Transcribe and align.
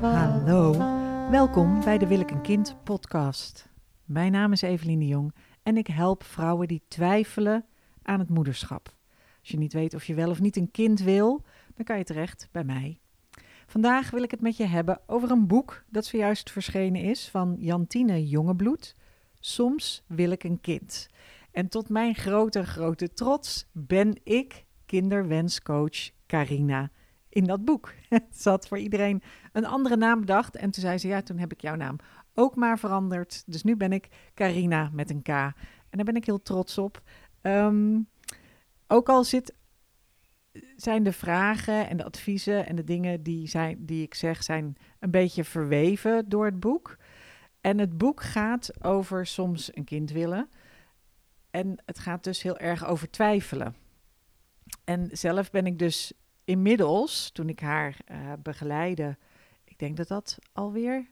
Hallo, 0.00 0.72
welkom 1.30 1.84
bij 1.84 1.98
de 1.98 2.06
Wil 2.06 2.20
ik 2.20 2.30
een 2.30 2.42
kind 2.42 2.76
podcast. 2.84 3.68
Mijn 4.04 4.32
naam 4.32 4.52
is 4.52 4.62
Evelien 4.62 4.98
de 4.98 5.06
Jong 5.06 5.34
en 5.62 5.76
ik 5.76 5.86
help 5.86 6.22
vrouwen 6.24 6.68
die 6.68 6.82
twijfelen 6.88 7.64
aan 8.02 8.18
het 8.18 8.28
moederschap. 8.28 8.94
Als 9.40 9.48
je 9.48 9.58
niet 9.58 9.72
weet 9.72 9.94
of 9.94 10.04
je 10.04 10.14
wel 10.14 10.30
of 10.30 10.40
niet 10.40 10.56
een 10.56 10.70
kind 10.70 11.00
wil, 11.00 11.44
dan 11.74 11.84
kan 11.84 11.98
je 11.98 12.04
terecht 12.04 12.48
bij 12.52 12.64
mij. 12.64 13.00
Vandaag 13.66 14.10
wil 14.10 14.22
ik 14.22 14.30
het 14.30 14.40
met 14.40 14.56
je 14.56 14.66
hebben 14.66 15.00
over 15.06 15.30
een 15.30 15.46
boek 15.46 15.84
dat 15.90 16.04
zojuist 16.04 16.50
verschenen 16.50 17.02
is 17.02 17.28
van 17.28 17.56
Jantine 17.58 18.28
Jongebloed. 18.28 18.96
Soms 19.40 20.04
wil 20.06 20.30
ik 20.30 20.44
een 20.44 20.60
kind. 20.60 21.08
En 21.50 21.68
tot 21.68 21.88
mijn 21.88 22.14
grote, 22.14 22.64
grote 22.66 23.12
trots 23.12 23.66
ben 23.72 24.20
ik 24.24 24.64
kinderwenscoach 24.86 26.10
Carina 26.26 26.90
in 27.34 27.44
dat 27.44 27.64
boek. 27.64 27.92
Het 28.08 28.24
zat 28.30 28.68
voor 28.68 28.78
iedereen 28.78 29.22
een 29.52 29.66
andere 29.66 29.96
naam 29.96 30.20
bedacht. 30.20 30.56
En 30.56 30.70
toen 30.70 30.82
zei 30.82 30.98
ze, 30.98 31.08
ja, 31.08 31.22
toen 31.22 31.38
heb 31.38 31.52
ik 31.52 31.60
jouw 31.60 31.74
naam 31.74 31.96
ook 32.34 32.56
maar 32.56 32.78
veranderd. 32.78 33.42
Dus 33.46 33.62
nu 33.62 33.76
ben 33.76 33.92
ik 33.92 34.08
Carina 34.34 34.90
met 34.92 35.10
een 35.10 35.22
K. 35.22 35.28
En 35.28 35.54
daar 35.90 36.04
ben 36.04 36.16
ik 36.16 36.26
heel 36.26 36.42
trots 36.42 36.78
op. 36.78 37.02
Ehm, 37.40 38.00
ook 38.86 39.08
al 39.08 39.24
zit, 39.24 39.54
zijn 40.76 41.02
de 41.02 41.12
vragen 41.12 41.88
en 41.88 41.96
de 41.96 42.04
adviezen 42.04 42.66
en 42.66 42.76
de 42.76 42.84
dingen 42.84 43.22
die, 43.22 43.48
zijn, 43.48 43.86
die 43.86 44.02
ik 44.02 44.14
zeg, 44.14 44.42
zijn 44.42 44.76
een 45.00 45.10
beetje 45.10 45.44
verweven 45.44 46.28
door 46.28 46.44
het 46.44 46.60
boek. 46.60 46.96
En 47.60 47.78
het 47.78 47.98
boek 47.98 48.22
gaat 48.22 48.84
over 48.84 49.26
soms 49.26 49.76
een 49.76 49.84
kind 49.84 50.10
willen. 50.10 50.48
En 51.50 51.76
het 51.84 51.98
gaat 51.98 52.24
dus 52.24 52.42
heel 52.42 52.58
erg 52.58 52.86
over 52.86 53.10
twijfelen. 53.10 53.74
En 54.84 55.08
zelf 55.12 55.50
ben 55.50 55.66
ik 55.66 55.78
dus 55.78 56.12
inmiddels, 56.44 57.30
toen 57.30 57.48
ik 57.48 57.60
haar 57.60 57.96
uh, 58.10 58.32
begeleide, 58.42 59.16
ik 59.64 59.78
denk 59.78 59.96
dat 59.96 60.08
dat 60.08 60.38
alweer, 60.52 61.06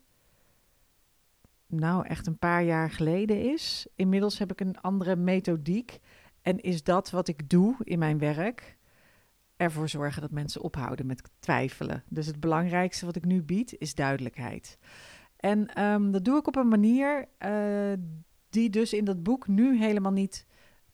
nou 1.66 2.06
echt 2.06 2.26
een 2.26 2.38
paar 2.38 2.62
jaar 2.62 2.90
geleden 2.90 3.52
is. 3.52 3.86
Inmiddels 3.94 4.38
heb 4.38 4.52
ik 4.52 4.60
een 4.60 4.80
andere 4.80 5.16
methodiek. 5.16 5.98
En 6.42 6.60
is 6.60 6.82
dat 6.82 7.10
wat 7.10 7.28
ik 7.28 7.50
doe 7.50 7.76
in 7.78 7.98
mijn 7.98 8.18
werk? 8.18 8.76
Ervoor 9.56 9.88
zorgen 9.88 10.22
dat 10.22 10.30
mensen 10.30 10.60
ophouden 10.60 11.06
met 11.06 11.30
twijfelen. 11.38 12.04
Dus 12.08 12.26
het 12.26 12.40
belangrijkste 12.40 13.06
wat 13.06 13.16
ik 13.16 13.24
nu 13.24 13.42
bied 13.42 13.74
is 13.78 13.94
duidelijkheid. 13.94 14.78
En 15.36 15.82
um, 15.82 16.10
dat 16.10 16.24
doe 16.24 16.38
ik 16.38 16.46
op 16.46 16.56
een 16.56 16.68
manier 16.68 17.28
uh, 17.46 17.92
die 18.50 18.70
dus 18.70 18.92
in 18.92 19.04
dat 19.04 19.22
boek 19.22 19.48
nu 19.48 19.78
helemaal 19.78 20.12
niet 20.12 20.46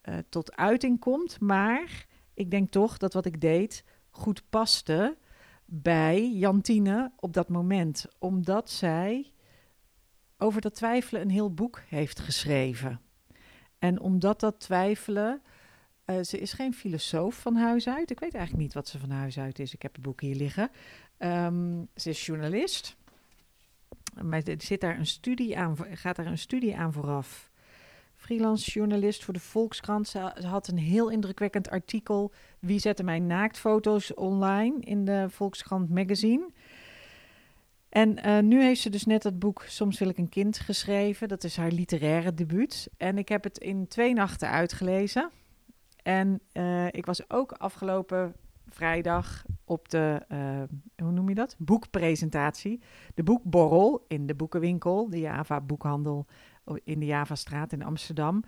uh, 0.03 0.15
tot 0.29 0.55
uiting 0.55 0.99
komt. 0.99 1.39
Maar 1.39 2.05
ik 2.33 2.51
denk 2.51 2.71
toch 2.71 2.97
dat 2.97 3.13
wat 3.13 3.25
ik 3.25 3.41
deed 3.41 3.83
goed 4.19 4.43
paste 4.49 5.17
bij 5.65 6.31
Jantine 6.31 7.11
op 7.15 7.33
dat 7.33 7.49
moment. 7.49 8.05
Omdat 8.19 8.69
zij 8.69 9.31
over 10.37 10.61
dat 10.61 10.75
twijfelen 10.75 11.21
een 11.21 11.29
heel 11.29 11.53
boek 11.53 11.81
heeft 11.87 12.19
geschreven. 12.19 13.01
En 13.79 13.99
omdat 13.99 14.39
dat 14.39 14.59
twijfelen. 14.59 15.41
Uh, 16.05 16.21
ze 16.21 16.39
is 16.39 16.53
geen 16.53 16.73
filosoof 16.73 17.35
van 17.35 17.55
huis 17.55 17.87
uit. 17.87 18.11
Ik 18.11 18.19
weet 18.19 18.33
eigenlijk 18.33 18.63
niet 18.63 18.73
wat 18.73 18.87
ze 18.87 18.99
van 18.99 19.09
huis 19.09 19.39
uit 19.39 19.59
is. 19.59 19.73
Ik 19.73 19.81
heb 19.81 19.93
het 19.93 20.01
boek 20.01 20.21
hier 20.21 20.35
liggen. 20.35 20.69
Um, 21.17 21.87
ze 21.95 22.09
is 22.09 22.25
journalist. 22.25 22.97
Maar 24.21 24.41
zit 24.57 24.81
daar 24.81 24.97
een 24.97 25.05
studie 25.05 25.57
aan, 25.57 25.77
gaat 25.91 26.15
daar 26.15 26.25
een 26.25 26.37
studie 26.37 26.77
aan 26.77 26.93
vooraf 26.93 27.48
freelance 28.29 28.71
journalist 28.71 29.23
voor 29.23 29.33
de 29.33 29.39
Volkskrant. 29.39 30.07
Ze 30.07 30.31
had 30.45 30.67
een 30.67 30.77
heel 30.77 31.09
indrukwekkend 31.09 31.69
artikel. 31.69 32.31
Wie 32.59 32.79
zette 32.79 33.03
mijn 33.03 33.27
naaktfoto's 33.27 34.13
online 34.13 34.79
in 34.79 35.05
de 35.05 35.25
Volkskrant 35.29 35.89
magazine? 35.89 36.49
En 37.89 38.27
uh, 38.27 38.39
nu 38.39 38.61
heeft 38.61 38.81
ze 38.81 38.89
dus 38.89 39.05
net 39.05 39.23
het 39.23 39.39
boek 39.39 39.63
Soms 39.67 39.99
wil 39.99 40.09
ik 40.09 40.17
een 40.17 40.29
kind 40.29 40.59
geschreven. 40.59 41.27
Dat 41.27 41.43
is 41.43 41.57
haar 41.57 41.71
literaire 41.71 42.33
debuut. 42.33 42.89
En 42.97 43.17
ik 43.17 43.29
heb 43.29 43.43
het 43.43 43.57
in 43.57 43.87
twee 43.87 44.13
nachten 44.13 44.49
uitgelezen. 44.49 45.29
En 46.03 46.41
uh, 46.53 46.87
ik 46.87 47.05
was 47.05 47.29
ook 47.29 47.51
afgelopen 47.51 48.35
vrijdag 48.67 49.45
op 49.65 49.89
de, 49.89 50.21
uh, 50.31 50.61
hoe 51.05 51.11
noem 51.11 51.29
je 51.29 51.35
dat? 51.35 51.55
Boekpresentatie. 51.57 52.81
De 53.15 53.23
boekborrel 53.23 54.05
in 54.07 54.25
de 54.25 54.35
boekenwinkel, 54.35 55.09
de 55.09 55.19
Java 55.19 55.61
Boekhandel 55.61 56.25
in 56.83 56.99
de 56.99 57.05
Javastraat 57.05 57.71
in 57.71 57.83
Amsterdam. 57.83 58.43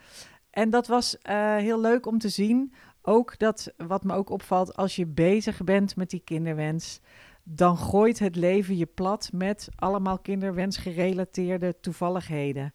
En 0.49 0.69
dat 0.69 0.87
was 0.87 1.17
uh, 1.29 1.55
heel 1.55 1.81
leuk 1.81 2.05
om 2.05 2.17
te 2.17 2.29
zien. 2.29 2.73
Ook 3.01 3.37
dat, 3.39 3.73
wat 3.77 4.03
me 4.03 4.13
ook 4.13 4.29
opvalt, 4.29 4.75
als 4.75 4.95
je 4.95 5.05
bezig 5.05 5.63
bent 5.63 5.95
met 5.95 6.09
die 6.09 6.21
kinderwens, 6.23 6.99
dan 7.43 7.77
gooit 7.77 8.19
het 8.19 8.35
leven 8.35 8.77
je 8.77 8.85
plat 8.85 9.29
met 9.33 9.69
allemaal 9.75 10.19
kinderwensgerelateerde 10.19 11.79
toevalligheden. 11.79 12.73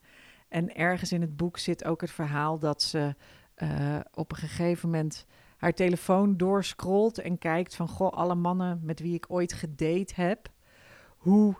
En 0.49 0.75
ergens 0.75 1.13
in 1.13 1.21
het 1.21 1.37
boek 1.37 1.59
zit 1.59 1.85
ook 1.85 2.01
het 2.01 2.11
verhaal 2.11 2.59
dat 2.59 2.83
ze 2.83 3.15
uh, 3.57 3.97
op 4.15 4.31
een 4.31 4.39
gegeven 4.39 4.91
moment 4.91 5.27
haar 5.57 5.73
telefoon 5.73 6.37
doorscrollt 6.37 7.19
en 7.19 7.39
kijkt 7.39 7.75
van, 7.75 7.89
goh, 7.89 8.13
alle 8.13 8.35
mannen 8.35 8.81
met 8.83 9.01
wie 9.01 9.15
ik 9.15 9.25
ooit 9.29 9.53
gedate 9.53 10.13
heb, 10.15 10.51
hoe 11.17 11.57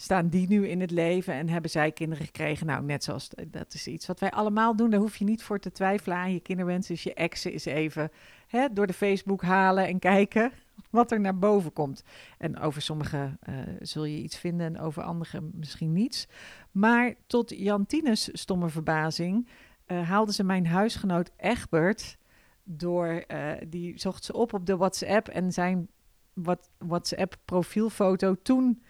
staan 0.00 0.28
die 0.28 0.48
nu 0.48 0.68
in 0.68 0.80
het 0.80 0.90
leven 0.90 1.34
en 1.34 1.48
hebben 1.48 1.70
zij 1.70 1.92
kinderen 1.92 2.24
gekregen? 2.24 2.66
Nou, 2.66 2.84
net 2.84 3.04
zoals 3.04 3.28
dat 3.46 3.74
is 3.74 3.86
iets 3.86 4.06
wat 4.06 4.20
wij 4.20 4.30
allemaal 4.30 4.76
doen. 4.76 4.90
Daar 4.90 5.00
hoef 5.00 5.16
je 5.16 5.24
niet 5.24 5.42
voor 5.42 5.58
te 5.58 5.72
twijfelen 5.72 6.16
aan 6.16 6.32
je 6.32 6.40
kinderwens. 6.40 6.86
Dus 6.86 7.02
je 7.02 7.14
exen 7.14 7.52
is 7.52 7.64
even 7.64 8.10
hè, 8.46 8.66
door 8.72 8.86
de 8.86 8.92
Facebook 8.92 9.42
halen 9.42 9.86
en 9.86 9.98
kijken 9.98 10.52
wat 10.90 11.12
er 11.12 11.20
naar 11.20 11.38
boven 11.38 11.72
komt. 11.72 12.02
En 12.38 12.58
over 12.58 12.82
sommige 12.82 13.38
uh, 13.48 13.54
zul 13.80 14.04
je 14.04 14.22
iets 14.22 14.36
vinden 14.36 14.66
en 14.66 14.80
over 14.80 15.02
andere 15.02 15.40
misschien 15.52 15.92
niets. 15.92 16.28
Maar 16.70 17.14
tot 17.26 17.50
Jantines 17.58 18.28
stomme 18.32 18.68
verbazing 18.68 19.48
uh, 19.86 20.08
haalde 20.08 20.32
ze 20.32 20.44
mijn 20.44 20.66
huisgenoot 20.66 21.30
Egbert 21.36 22.18
door, 22.64 23.24
die 23.68 23.98
zocht 23.98 24.24
ze 24.24 24.32
op 24.32 24.52
op 24.52 24.66
de 24.66 24.76
WhatsApp 24.76 25.28
en 25.28 25.52
zijn 25.52 25.88
wat 26.32 26.70
WhatsApp 26.78 27.36
profielfoto 27.44 28.36
toen 28.42 28.82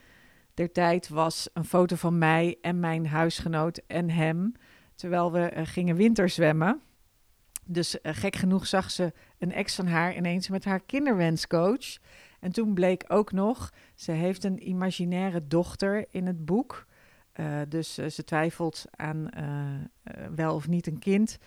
der 0.54 0.72
tijd 0.72 1.08
was 1.08 1.48
een 1.52 1.64
foto 1.64 1.96
van 1.96 2.18
mij 2.18 2.58
en 2.60 2.80
mijn 2.80 3.06
huisgenoot 3.06 3.80
en 3.86 4.10
hem, 4.10 4.52
terwijl 4.94 5.32
we 5.32 5.52
uh, 5.56 5.60
gingen 5.64 5.96
winterzwemmen. 5.96 6.80
Dus 7.64 7.94
uh, 8.02 8.12
gek 8.14 8.36
genoeg 8.36 8.66
zag 8.66 8.90
ze 8.90 9.12
een 9.38 9.52
ex 9.52 9.74
van 9.74 9.86
haar 9.86 10.16
ineens 10.16 10.48
met 10.48 10.64
haar 10.64 10.80
kinderwenscoach. 10.80 11.98
En 12.40 12.52
toen 12.52 12.74
bleek 12.74 13.04
ook 13.08 13.32
nog, 13.32 13.72
ze 13.94 14.12
heeft 14.12 14.44
een 14.44 14.68
imaginaire 14.68 15.46
dochter 15.46 16.06
in 16.10 16.26
het 16.26 16.44
boek. 16.44 16.86
Uh, 17.34 17.60
dus 17.68 17.94
ze 17.94 18.24
twijfelt 18.24 18.84
aan 18.90 19.28
wel 20.34 20.54
of 20.54 20.68
niet 20.68 20.86
een 20.86 20.98
kind. 20.98 21.38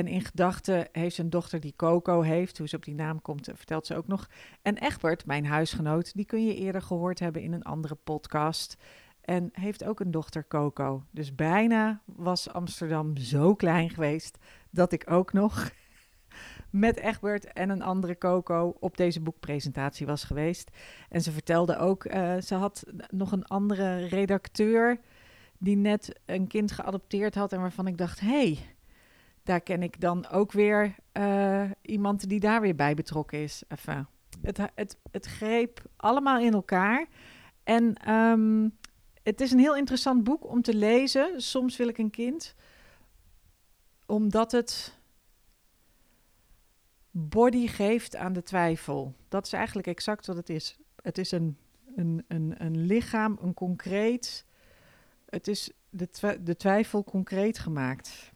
En 0.00 0.06
in 0.06 0.20
gedachten 0.20 0.88
heeft 0.92 1.18
een 1.18 1.30
dochter 1.30 1.60
die 1.60 1.74
Coco 1.76 2.20
heeft. 2.20 2.58
Hoe 2.58 2.68
ze 2.68 2.76
op 2.76 2.84
die 2.84 2.94
naam 2.94 3.22
komt, 3.22 3.48
eh, 3.48 3.54
vertelt 3.56 3.86
ze 3.86 3.96
ook 3.96 4.06
nog. 4.06 4.28
En 4.62 4.78
Egbert, 4.78 5.26
mijn 5.26 5.46
huisgenoot, 5.46 6.14
die 6.14 6.24
kun 6.24 6.44
je 6.44 6.54
eerder 6.54 6.82
gehoord 6.82 7.18
hebben 7.18 7.42
in 7.42 7.52
een 7.52 7.62
andere 7.62 7.94
podcast. 7.94 8.76
En 9.20 9.48
heeft 9.52 9.84
ook 9.84 10.00
een 10.00 10.10
dochter 10.10 10.46
Coco. 10.48 11.04
Dus 11.10 11.34
bijna 11.34 12.02
was 12.04 12.52
Amsterdam 12.52 13.16
zo 13.16 13.54
klein 13.54 13.90
geweest 13.90 14.38
dat 14.70 14.92
ik 14.92 15.10
ook 15.10 15.32
nog 15.32 15.70
met 16.70 16.96
Egbert 16.96 17.52
en 17.52 17.70
een 17.70 17.82
andere 17.82 18.18
Coco 18.18 18.76
op 18.78 18.96
deze 18.96 19.20
boekpresentatie 19.20 20.06
was 20.06 20.24
geweest. 20.24 20.70
En 21.08 21.20
ze 21.20 21.32
vertelde 21.32 21.76
ook, 21.76 22.04
uh, 22.04 22.36
ze 22.36 22.54
had 22.54 22.84
nog 23.10 23.32
een 23.32 23.44
andere 23.44 24.06
redacteur 24.06 25.00
die 25.58 25.76
net 25.76 26.20
een 26.24 26.46
kind 26.46 26.72
geadopteerd 26.72 27.34
had 27.34 27.52
en 27.52 27.60
waarvan 27.60 27.86
ik 27.86 27.98
dacht, 27.98 28.20
hey, 28.20 28.58
daar 29.50 29.60
ken 29.60 29.82
ik 29.82 30.00
dan 30.00 30.28
ook 30.28 30.52
weer 30.52 30.94
uh, 31.12 31.70
iemand 31.82 32.28
die 32.28 32.40
daar 32.40 32.60
weer 32.60 32.74
bij 32.74 32.94
betrokken 32.94 33.38
is. 33.42 33.62
Enfin, 33.68 34.06
het, 34.42 34.58
het, 34.74 34.96
het 35.10 35.26
greep 35.26 35.82
allemaal 35.96 36.38
in 36.40 36.52
elkaar. 36.52 37.06
En 37.64 38.10
um, 38.14 38.78
het 39.22 39.40
is 39.40 39.50
een 39.50 39.58
heel 39.58 39.76
interessant 39.76 40.24
boek 40.24 40.46
om 40.46 40.62
te 40.62 40.74
lezen. 40.74 41.40
Soms 41.40 41.76
wil 41.76 41.88
ik 41.88 41.98
een 41.98 42.10
kind. 42.10 42.54
Omdat 44.06 44.52
het 44.52 44.98
body 47.10 47.66
geeft 47.66 48.16
aan 48.16 48.32
de 48.32 48.42
twijfel. 48.42 49.14
Dat 49.28 49.46
is 49.46 49.52
eigenlijk 49.52 49.86
exact 49.86 50.26
wat 50.26 50.36
het 50.36 50.50
is. 50.50 50.78
Het 51.02 51.18
is 51.18 51.30
een, 51.30 51.56
een, 51.96 52.24
een, 52.28 52.54
een 52.56 52.86
lichaam, 52.86 53.38
een 53.40 53.54
concreet. 53.54 54.44
Het 55.26 55.48
is 55.48 55.70
de, 55.88 56.38
de 56.42 56.56
twijfel 56.56 57.04
concreet 57.04 57.58
gemaakt 57.58 58.29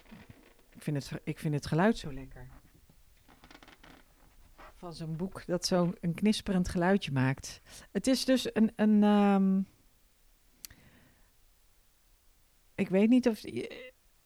vind 0.84 0.96
het, 0.96 1.20
ik 1.24 1.38
vind 1.38 1.54
het 1.54 1.66
geluid 1.66 1.98
zo 1.98 2.12
lekker. 2.12 2.48
Van 4.74 4.94
zo'n 4.94 5.16
boek 5.16 5.46
dat 5.46 5.66
zo'n 5.66 5.96
knisperend 6.14 6.68
geluidje 6.68 7.12
maakt. 7.12 7.60
Het 7.92 8.06
is 8.06 8.24
dus 8.24 8.54
een. 8.54 8.72
een 8.76 9.02
um, 9.02 9.66
ik 12.74 12.88
weet 12.88 13.08
niet 13.08 13.28
of. 13.28 13.42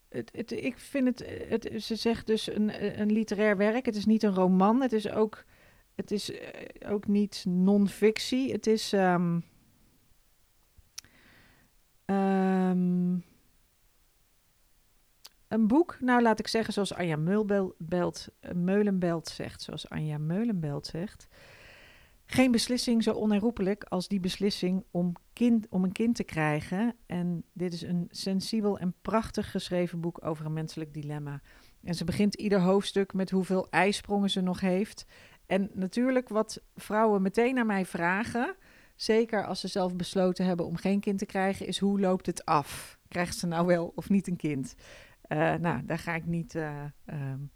Het, 0.08 0.30
het, 0.32 0.50
ik 0.52 0.78
vind 0.78 1.06
het, 1.06 1.48
het. 1.48 1.82
Ze 1.82 1.96
zegt 1.96 2.26
dus 2.26 2.46
een, 2.46 3.00
een 3.00 3.12
literair 3.12 3.56
werk. 3.56 3.86
Het 3.86 3.96
is 3.96 4.06
niet 4.06 4.22
een 4.22 4.34
roman. 4.34 4.80
Het 4.80 4.92
is 4.92 5.08
ook 5.08 5.44
Het 5.94 6.10
is 6.10 6.30
eh, 6.30 6.92
ook 6.92 7.06
niet 7.06 7.44
non-fictie. 7.48 8.52
Het 8.52 8.66
is. 8.66 8.92
ehm, 8.92 9.40
ehm, 12.04 13.16
een 15.48 15.66
boek, 15.66 15.96
nou 16.00 16.22
laat 16.22 16.38
ik 16.38 16.48
zeggen 16.48 16.72
zoals 16.72 16.94
Anja 16.94 17.16
Meulbelt, 17.16 18.28
eh, 18.40 18.52
Meulenbelt 18.52 19.28
zegt, 19.28 19.62
zoals 19.62 19.88
Anja 19.88 20.18
Meulenbelt 20.18 20.86
zegt. 20.86 21.28
Geen 22.30 22.50
beslissing 22.50 23.02
zo 23.02 23.12
onherroepelijk 23.12 23.84
als 23.84 24.08
die 24.08 24.20
beslissing 24.20 24.84
om, 24.90 25.12
kind, 25.32 25.66
om 25.68 25.84
een 25.84 25.92
kind 25.92 26.16
te 26.16 26.24
krijgen. 26.24 26.94
En 27.06 27.44
dit 27.52 27.72
is 27.72 27.82
een 27.82 28.08
sensibel 28.10 28.78
en 28.78 28.94
prachtig 29.02 29.50
geschreven 29.50 30.00
boek 30.00 30.24
over 30.24 30.46
een 30.46 30.52
menselijk 30.52 30.94
dilemma. 30.94 31.40
En 31.82 31.94
ze 31.94 32.04
begint 32.04 32.34
ieder 32.34 32.60
hoofdstuk 32.60 33.12
met 33.12 33.30
hoeveel 33.30 33.66
ijsprongen 33.70 34.30
ze 34.30 34.40
nog 34.40 34.60
heeft. 34.60 35.06
En 35.46 35.70
natuurlijk 35.74 36.28
wat 36.28 36.62
vrouwen 36.76 37.22
meteen 37.22 37.58
aan 37.58 37.66
mij 37.66 37.86
vragen, 37.86 38.56
zeker 38.96 39.46
als 39.46 39.60
ze 39.60 39.68
zelf 39.68 39.96
besloten 39.96 40.44
hebben 40.44 40.66
om 40.66 40.76
geen 40.76 41.00
kind 41.00 41.18
te 41.18 41.26
krijgen, 41.26 41.66
is 41.66 41.78
hoe 41.78 42.00
loopt 42.00 42.26
het 42.26 42.44
af? 42.44 42.98
Krijgt 43.08 43.38
ze 43.38 43.46
nou 43.46 43.66
wel 43.66 43.92
of 43.94 44.08
niet 44.08 44.26
een 44.26 44.36
kind? 44.36 44.74
Uh, 45.28 45.54
nou, 45.54 45.84
daar 45.84 45.98
ga 45.98 46.14
ik 46.14 46.26
niet. 46.26 46.54
Uh, 46.54 46.84
um, 47.06 47.50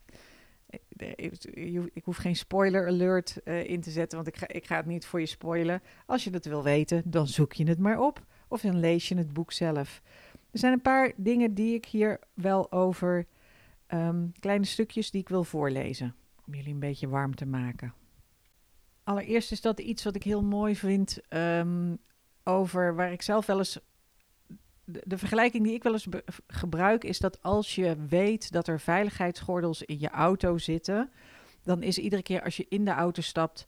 ik 1.92 2.04
hoef 2.04 2.16
geen 2.16 2.36
spoiler 2.36 2.86
alert 2.86 3.40
uh, 3.44 3.68
in 3.68 3.80
te 3.80 3.90
zetten, 3.90 4.16
want 4.16 4.28
ik 4.28 4.36
ga, 4.36 4.48
ik 4.48 4.66
ga 4.66 4.76
het 4.76 4.86
niet 4.86 5.06
voor 5.06 5.20
je 5.20 5.26
spoilen. 5.26 5.82
Als 6.06 6.24
je 6.24 6.30
het 6.30 6.46
wil 6.46 6.62
weten, 6.62 7.02
dan 7.04 7.26
zoek 7.26 7.52
je 7.52 7.68
het 7.68 7.78
maar 7.78 8.00
op. 8.00 8.26
Of 8.48 8.60
dan 8.60 8.78
lees 8.78 9.08
je 9.08 9.16
het 9.16 9.32
boek 9.32 9.52
zelf. 9.52 10.02
Er 10.50 10.58
zijn 10.58 10.72
een 10.72 10.82
paar 10.82 11.12
dingen 11.16 11.54
die 11.54 11.74
ik 11.74 11.84
hier 11.84 12.20
wel 12.34 12.72
over. 12.72 13.26
Um, 13.88 14.32
kleine 14.40 14.64
stukjes 14.64 15.10
die 15.10 15.20
ik 15.20 15.28
wil 15.28 15.44
voorlezen. 15.44 16.14
Om 16.46 16.54
jullie 16.54 16.72
een 16.72 16.78
beetje 16.78 17.08
warm 17.08 17.34
te 17.34 17.46
maken. 17.46 17.94
Allereerst 19.04 19.52
is 19.52 19.60
dat 19.60 19.80
iets 19.80 20.04
wat 20.04 20.14
ik 20.14 20.22
heel 20.22 20.42
mooi 20.42 20.76
vind. 20.76 21.20
Um, 21.28 21.98
over 22.44 22.94
waar 22.94 23.12
ik 23.12 23.22
zelf 23.22 23.46
wel 23.46 23.58
eens 23.58 23.80
de, 24.84 25.18
vergelijking 25.18 25.64
die 25.64 25.74
ik 25.74 25.82
wel 25.82 25.92
eens 25.92 26.06
gebruik 26.46 27.04
is 27.04 27.18
dat 27.18 27.42
als 27.42 27.74
je 27.74 27.96
weet 28.08 28.52
dat 28.52 28.68
er 28.68 28.80
veiligheidsgordels 28.80 29.82
in 29.82 29.98
je 29.98 30.10
auto 30.10 30.58
zitten, 30.58 31.10
dan 31.62 31.82
is 31.82 31.98
iedere 31.98 32.22
keer 32.22 32.42
als 32.42 32.56
je 32.56 32.66
in 32.68 32.84
de 32.84 32.90
auto 32.90 33.22
stapt 33.22 33.66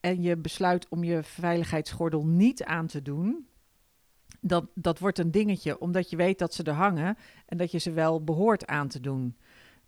en 0.00 0.22
je 0.22 0.36
besluit 0.36 0.88
om 0.88 1.04
je 1.04 1.22
veiligheidsgordel 1.22 2.26
niet 2.26 2.64
aan 2.64 2.86
te 2.86 3.02
doen, 3.02 3.46
dat, 4.40 4.66
dat 4.74 4.98
wordt 4.98 5.18
een 5.18 5.30
dingetje, 5.30 5.80
omdat 5.80 6.10
je 6.10 6.16
weet 6.16 6.38
dat 6.38 6.54
ze 6.54 6.62
er 6.62 6.72
hangen 6.72 7.16
en 7.46 7.56
dat 7.56 7.70
je 7.70 7.78
ze 7.78 7.92
wel 7.92 8.24
behoort 8.24 8.66
aan 8.66 8.88
te 8.88 9.00
doen. 9.00 9.36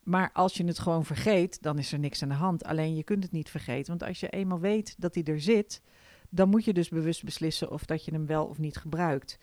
Maar 0.03 0.31
als 0.33 0.55
je 0.55 0.65
het 0.65 0.79
gewoon 0.79 1.05
vergeet, 1.05 1.63
dan 1.63 1.79
is 1.79 1.93
er 1.93 1.99
niks 1.99 2.23
aan 2.23 2.29
de 2.29 2.35
hand. 2.35 2.65
Alleen 2.65 2.95
je 2.95 3.05
kunt 3.05 3.23
het 3.23 3.33
niet 3.33 3.51
vergeten, 3.51 3.87
want 3.87 4.03
als 4.03 4.21
je 4.21 4.29
eenmaal 4.29 4.61
weet 4.61 4.95
dat 4.99 5.15
hij 5.15 5.25
er 5.25 5.41
zit, 5.41 5.83
dan 6.31 6.49
moet 6.49 6.65
je 6.65 6.73
dus 6.73 6.89
bewust 6.89 7.25
beslissen 7.25 7.71
of 7.71 7.85
dat 7.85 8.05
je 8.05 8.13
hem 8.13 8.27
wel 8.27 8.47
of 8.47 8.59
niet 8.59 8.77
gebruikt. 8.77 9.39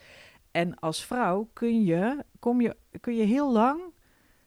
En 0.51 0.75
als 0.75 1.05
vrouw 1.05 1.49
kun 1.53 1.83
je, 1.83 2.25
kom 2.39 2.61
je, 2.61 2.77
kun 2.99 3.15
je 3.15 3.23
heel 3.23 3.51
lang 3.51 3.81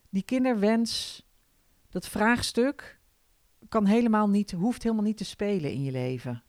die 0.09 0.23
kinderwens, 0.23 1.23
dat 1.89 2.07
vraagstuk, 2.07 2.99
kan 3.69 3.85
helemaal 3.85 4.29
niet, 4.29 4.51
hoeft 4.51 4.83
helemaal 4.83 5.03
niet 5.03 5.17
te 5.17 5.25
spelen 5.25 5.71
in 5.71 5.83
je 5.83 5.91
leven. 5.91 6.43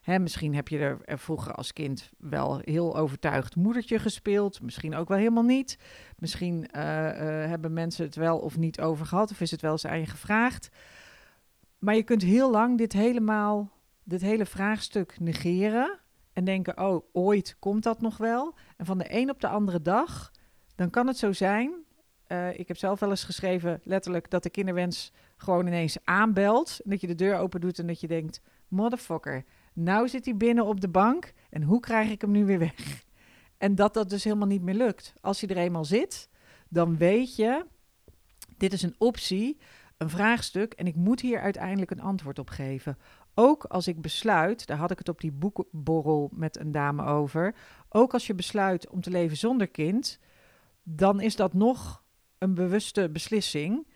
Hè, 0.00 0.18
misschien 0.18 0.54
heb 0.54 0.68
je 0.68 0.78
er, 0.78 1.18
vroeger 1.18 1.52
als 1.52 1.72
kind 1.72 2.10
wel 2.18 2.60
heel 2.64 2.96
overtuigd 2.96 3.56
moedertje 3.56 3.98
gespeeld. 3.98 4.62
Misschien 4.62 4.94
ook 4.94 5.08
wel 5.08 5.18
helemaal 5.18 5.42
niet. 5.42 5.78
Misschien 6.18 6.68
uh, 6.76 6.82
uh, 6.82 7.18
hebben 7.22 7.72
mensen 7.72 8.04
het 8.04 8.14
wel 8.14 8.38
of 8.38 8.56
niet 8.56 8.80
over 8.80 9.06
gehad. 9.06 9.30
Of 9.30 9.40
is 9.40 9.50
het 9.50 9.60
wel 9.60 9.72
eens 9.72 9.86
aan 9.86 9.98
je 9.98 10.06
gevraagd. 10.06 10.68
Maar 11.78 11.94
je 11.94 12.02
kunt 12.02 12.22
heel 12.22 12.50
lang 12.50 12.78
dit 12.78 12.92
helemaal, 12.92 13.70
dit 14.04 14.20
hele 14.20 14.46
vraagstuk 14.46 15.20
negeren. 15.20 15.98
En 16.32 16.44
denken, 16.44 16.78
oh, 16.80 17.04
ooit 17.12 17.56
komt 17.58 17.82
dat 17.82 18.00
nog 18.00 18.16
wel. 18.16 18.54
En 18.76 18.86
van 18.86 18.98
de 18.98 19.06
een 19.08 19.30
op 19.30 19.40
de 19.40 19.48
andere 19.48 19.82
dag, 19.82 20.30
dan 20.74 20.90
kan 20.90 21.06
het 21.06 21.18
zo 21.18 21.32
zijn. 21.32 21.72
Uh, 22.28 22.58
ik 22.58 22.68
heb 22.68 22.76
zelf 22.76 23.00
wel 23.00 23.10
eens 23.10 23.24
geschreven, 23.24 23.80
letterlijk, 23.84 24.30
dat 24.30 24.42
de 24.42 24.50
kinderwens 24.50 25.12
gewoon 25.36 25.66
ineens 25.66 25.96
aanbelt. 26.04 26.80
Dat 26.84 27.00
je 27.00 27.06
de 27.06 27.14
deur 27.14 27.38
open 27.38 27.60
doet 27.60 27.78
en 27.78 27.86
dat 27.86 28.00
je 28.00 28.06
denkt, 28.06 28.40
motherfucker, 28.68 29.44
nou 29.72 30.08
zit 30.08 30.24
hij 30.24 30.36
binnen 30.36 30.66
op 30.66 30.80
de 30.80 30.88
bank. 30.88 31.32
En 31.50 31.62
hoe 31.62 31.80
krijg 31.80 32.10
ik 32.10 32.20
hem 32.20 32.30
nu 32.30 32.44
weer 32.44 32.58
weg? 32.58 32.74
En 33.58 33.74
dat 33.74 33.94
dat 33.94 34.10
dus 34.10 34.24
helemaal 34.24 34.46
niet 34.46 34.62
meer 34.62 34.74
lukt. 34.74 35.12
Als 35.20 35.40
je 35.40 35.46
er 35.46 35.56
eenmaal 35.56 35.84
zit, 35.84 36.28
dan 36.68 36.96
weet 36.96 37.36
je, 37.36 37.66
dit 38.56 38.72
is 38.72 38.82
een 38.82 38.94
optie, 38.98 39.58
een 39.96 40.10
vraagstuk. 40.10 40.72
En 40.72 40.86
ik 40.86 40.94
moet 40.94 41.20
hier 41.20 41.40
uiteindelijk 41.40 41.90
een 41.90 42.00
antwoord 42.00 42.38
op 42.38 42.48
geven. 42.48 42.98
Ook 43.42 43.64
als 43.64 43.88
ik 43.88 44.00
besluit, 44.00 44.66
daar 44.66 44.76
had 44.76 44.90
ik 44.90 44.98
het 44.98 45.08
op 45.08 45.20
die 45.20 45.32
boekborrel 45.32 46.30
met 46.32 46.58
een 46.58 46.72
dame 46.72 47.04
over. 47.04 47.54
Ook 47.88 48.12
als 48.12 48.26
je 48.26 48.34
besluit 48.34 48.88
om 48.88 49.00
te 49.00 49.10
leven 49.10 49.36
zonder 49.36 49.68
kind, 49.68 50.18
dan 50.82 51.20
is 51.20 51.36
dat 51.36 51.54
nog 51.54 52.02
een 52.38 52.54
bewuste 52.54 53.10
beslissing. 53.10 53.86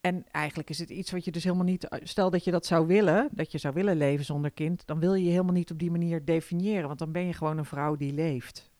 En 0.00 0.24
eigenlijk 0.30 0.70
is 0.70 0.78
het 0.78 0.90
iets 0.90 1.10
wat 1.10 1.24
je 1.24 1.30
dus 1.30 1.44
helemaal 1.44 1.64
niet. 1.64 1.86
Stel 2.02 2.30
dat 2.30 2.44
je 2.44 2.50
dat 2.50 2.66
zou 2.66 2.86
willen, 2.86 3.28
dat 3.32 3.52
je 3.52 3.58
zou 3.58 3.74
willen 3.74 3.96
leven 3.96 4.24
zonder 4.24 4.50
kind, 4.50 4.86
dan 4.86 5.00
wil 5.00 5.14
je 5.14 5.24
je 5.24 5.30
helemaal 5.30 5.52
niet 5.52 5.70
op 5.70 5.78
die 5.78 5.90
manier 5.90 6.24
definiëren, 6.24 6.86
want 6.86 6.98
dan 6.98 7.12
ben 7.12 7.26
je 7.26 7.32
gewoon 7.32 7.58
een 7.58 7.64
vrouw 7.64 7.96
die 7.96 8.12
leeft. 8.12 8.70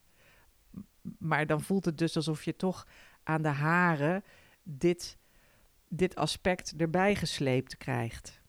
Maar 1.19 1.46
dan 1.46 1.60
voelt 1.60 1.84
het 1.84 1.99
dus 1.99 2.17
alsof 2.17 2.44
je 2.44 2.56
toch 2.56 2.87
aan 3.22 3.43
de 3.43 3.49
haren 3.49 4.25
dit, 4.62 5.19
dit 5.88 6.17
aspect 6.17 6.75
erbij 6.76 7.14
gesleept 7.14 7.76
krijgt. 7.76 8.43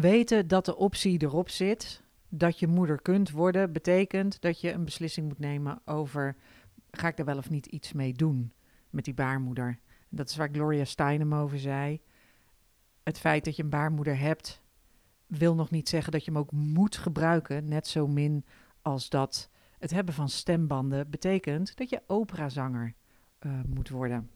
Weten 0.00 0.48
dat 0.48 0.64
de 0.64 0.76
optie 0.76 1.22
erop 1.22 1.48
zit, 1.48 2.02
dat 2.28 2.58
je 2.58 2.66
moeder 2.66 3.02
kunt 3.02 3.30
worden, 3.30 3.72
betekent 3.72 4.40
dat 4.40 4.60
je 4.60 4.72
een 4.72 4.84
beslissing 4.84 5.28
moet 5.28 5.38
nemen 5.38 5.80
over: 5.84 6.36
ga 6.90 7.08
ik 7.08 7.18
er 7.18 7.24
wel 7.24 7.36
of 7.36 7.50
niet 7.50 7.66
iets 7.66 7.92
mee 7.92 8.12
doen 8.12 8.52
met 8.90 9.04
die 9.04 9.14
baarmoeder? 9.14 9.78
Dat 10.08 10.28
is 10.28 10.36
waar 10.36 10.48
Gloria 10.52 10.84
Steinem 10.84 11.34
over 11.34 11.58
zei. 11.58 12.00
Het 13.02 13.18
feit 13.18 13.44
dat 13.44 13.56
je 13.56 13.62
een 13.62 13.68
baarmoeder 13.68 14.18
hebt, 14.18 14.62
wil 15.26 15.54
nog 15.54 15.70
niet 15.70 15.88
zeggen 15.88 16.12
dat 16.12 16.24
je 16.24 16.30
hem 16.30 16.40
ook 16.40 16.52
moet 16.52 16.96
gebruiken, 16.96 17.68
net 17.68 17.86
zo 17.86 18.06
min 18.06 18.44
als 18.82 19.08
dat 19.08 19.50
het 19.78 19.90
hebben 19.90 20.14
van 20.14 20.28
stembanden 20.28 21.10
betekent 21.10 21.76
dat 21.76 21.90
je 21.90 22.02
operazanger 22.06 22.94
uh, 23.40 23.52
moet 23.66 23.88
worden. 23.88 24.30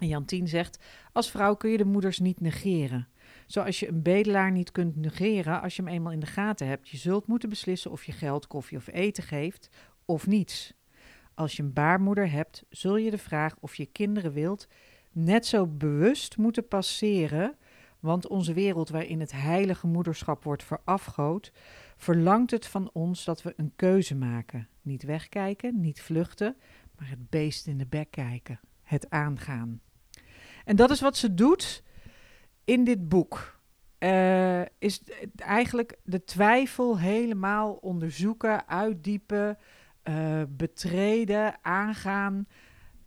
En 0.00 0.08
Jantien 0.08 0.48
zegt: 0.48 0.78
Als 1.12 1.30
vrouw 1.30 1.54
kun 1.54 1.70
je 1.70 1.76
de 1.76 1.84
moeders 1.84 2.18
niet 2.18 2.40
negeren. 2.40 3.08
Zoals 3.46 3.80
je 3.80 3.88
een 3.88 4.02
bedelaar 4.02 4.52
niet 4.52 4.72
kunt 4.72 4.96
negeren 4.96 5.62
als 5.62 5.76
je 5.76 5.82
hem 5.82 5.92
eenmaal 5.92 6.12
in 6.12 6.20
de 6.20 6.26
gaten 6.26 6.66
hebt. 6.66 6.88
Je 6.88 6.96
zult 6.96 7.26
moeten 7.26 7.48
beslissen 7.48 7.90
of 7.90 8.04
je 8.04 8.12
geld, 8.12 8.46
koffie 8.46 8.78
of 8.78 8.86
eten 8.86 9.22
geeft 9.22 9.68
of 10.04 10.26
niets. 10.26 10.74
Als 11.34 11.56
je 11.56 11.62
een 11.62 11.72
baarmoeder 11.72 12.30
hebt, 12.30 12.64
zul 12.68 12.96
je 12.96 13.10
de 13.10 13.18
vraag 13.18 13.56
of 13.60 13.74
je 13.74 13.86
kinderen 13.86 14.32
wilt 14.32 14.68
net 15.14 15.46
zo 15.46 15.66
bewust 15.66 16.36
moeten 16.36 16.68
passeren, 16.68 17.56
want 18.00 18.28
onze 18.28 18.52
wereld 18.52 18.88
waarin 18.88 19.20
het 19.20 19.32
heilige 19.32 19.86
moederschap 19.86 20.44
wordt 20.44 20.64
verafgood, 20.64 21.52
verlangt 21.96 22.50
het 22.50 22.66
van 22.66 22.90
ons 22.92 23.24
dat 23.24 23.42
we 23.42 23.54
een 23.56 23.72
keuze 23.76 24.14
maken. 24.14 24.68
Niet 24.82 25.02
wegkijken, 25.02 25.80
niet 25.80 26.02
vluchten, 26.02 26.56
maar 26.98 27.08
het 27.08 27.30
beest 27.30 27.66
in 27.66 27.78
de 27.78 27.86
bek 27.86 28.10
kijken, 28.10 28.60
het 28.84 29.10
aangaan. 29.10 29.80
En 30.64 30.76
dat 30.76 30.90
is 30.90 31.00
wat 31.00 31.16
ze 31.16 31.34
doet 31.34 31.82
in 32.64 32.84
dit 32.84 33.08
boek 33.08 33.54
uh, 34.04 34.60
is 34.78 35.02
eigenlijk 35.36 35.98
de 36.02 36.24
twijfel 36.24 36.98
helemaal 36.98 37.72
onderzoeken, 37.72 38.68
uitdiepen, 38.68 39.58
uh, 40.04 40.42
betreden, 40.48 41.58
aangaan, 41.62 42.46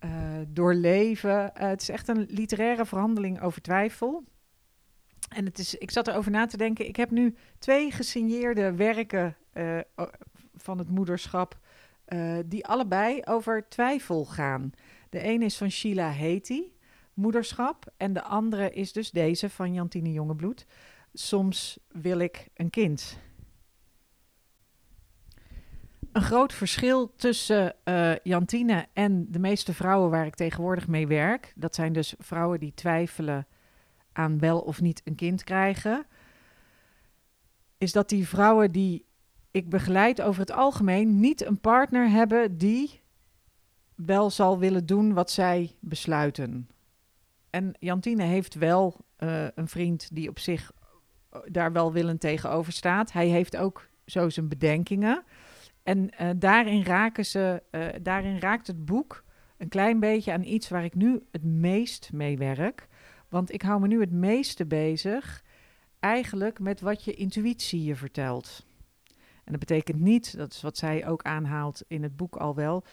uh, 0.04 0.10
doorleven. 0.48 1.50
het 1.54 1.80
is 1.80 1.88
echt 1.88 2.08
een 2.08 2.26
literaire 2.28 2.86
verhandeling 2.86 3.40
over 3.40 3.62
twijfel. 3.62 4.24
En 5.28 5.44
het 5.44 5.58
is, 5.58 5.74
ik 5.74 5.90
zat 5.90 6.08
erover 6.08 6.30
na 6.30 6.46
te 6.46 6.56
denken. 6.56 6.88
Ik 6.88 6.96
heb 6.96 7.10
nu 7.10 7.36
twee 7.58 7.90
gesigneerde 7.90 8.74
werken 8.74 9.36
van 10.54 10.78
het 10.78 10.88
moederschap, 10.88 11.58
die 12.46 12.66
allebei 12.66 13.20
over 13.24 13.68
twijfel 13.68 14.24
gaan. 14.24 14.70
De 15.08 15.20
ene 15.20 15.44
is 15.44 15.56
van 15.56 15.70
Sheila 15.70 16.10
Heti 16.10 16.76
moederschap. 17.14 17.92
En 17.96 18.12
de 18.12 18.22
andere 18.22 18.70
is 18.70 18.92
dus 18.92 19.10
deze 19.10 19.50
van 19.50 19.74
Jantine 19.74 20.12
Jongebloed. 20.12 20.66
Soms 21.12 21.78
wil 21.88 22.18
ik 22.18 22.48
een 22.54 22.70
kind. 22.70 23.18
Een 26.12 26.22
groot 26.22 26.52
verschil 26.52 27.14
tussen 27.16 27.74
uh, 27.84 28.16
Jantine 28.22 28.86
en 28.92 29.26
de 29.30 29.38
meeste 29.38 29.74
vrouwen 29.74 30.10
waar 30.10 30.26
ik 30.26 30.34
tegenwoordig 30.34 30.88
mee 30.88 31.06
werk. 31.06 31.52
Dat 31.56 31.74
zijn 31.74 31.92
dus 31.92 32.14
vrouwen 32.18 32.60
die 32.60 32.74
twijfelen 32.74 33.46
aan 34.12 34.38
wel 34.38 34.60
of 34.60 34.80
niet 34.80 35.00
een 35.04 35.14
kind 35.14 35.44
krijgen. 35.44 36.06
Is 37.78 37.92
dat 37.92 38.08
die 38.08 38.28
vrouwen 38.28 38.72
die 38.72 39.04
ik 39.50 39.68
begeleid 39.68 40.22
over 40.22 40.40
het 40.40 40.52
algemeen 40.52 41.20
niet 41.20 41.44
een 41.44 41.60
partner 41.60 42.10
hebben 42.10 42.58
die 42.58 43.00
wel 44.06 44.30
zal 44.30 44.58
willen 44.58 44.86
doen 44.86 45.12
wat 45.14 45.30
zij 45.30 45.76
besluiten. 45.80 46.68
En 47.50 47.74
Jantine 47.78 48.22
heeft 48.22 48.54
wel 48.54 48.96
uh, 49.18 49.46
een 49.54 49.68
vriend 49.68 50.08
die 50.12 50.28
op 50.28 50.38
zich 50.38 50.72
daar 51.46 51.72
welwillend 51.72 52.20
tegenover 52.20 52.72
staat. 52.72 53.12
Hij 53.12 53.26
heeft 53.26 53.56
ook 53.56 53.88
zo 54.06 54.28
zijn 54.28 54.48
bedenkingen. 54.48 55.24
En 55.82 56.10
uh, 56.20 56.30
daarin, 56.36 56.84
raken 56.84 57.26
ze, 57.26 57.62
daarin 58.02 58.38
raakt 58.38 58.66
het 58.66 58.84
boek 58.84 59.24
een 59.56 59.68
klein 59.68 60.00
beetje 60.00 60.32
aan 60.32 60.44
iets 60.44 60.68
waar 60.68 60.84
ik 60.84 60.94
nu 60.94 61.22
het 61.30 61.44
meest 61.44 62.12
mee 62.12 62.38
werk. 62.38 62.88
Want 63.28 63.52
ik 63.52 63.62
hou 63.62 63.80
me 63.80 63.86
nu 63.86 64.00
het 64.00 64.12
meeste 64.12 64.66
bezig 64.66 65.44
eigenlijk 66.00 66.60
met 66.60 66.80
wat 66.80 67.04
je 67.04 67.14
intuïtie 67.14 67.84
je 67.84 67.96
vertelt. 67.96 68.66
En 69.44 69.54
dat 69.54 69.58
betekent 69.58 70.00
niet, 70.00 70.36
dat 70.36 70.52
is 70.52 70.62
wat 70.62 70.76
zij 70.76 71.06
ook 71.06 71.22
aanhaalt 71.22 71.84
in 71.86 72.02
het 72.02 72.16
boek 72.16 72.36
al 72.36 72.54
wel, 72.54 72.84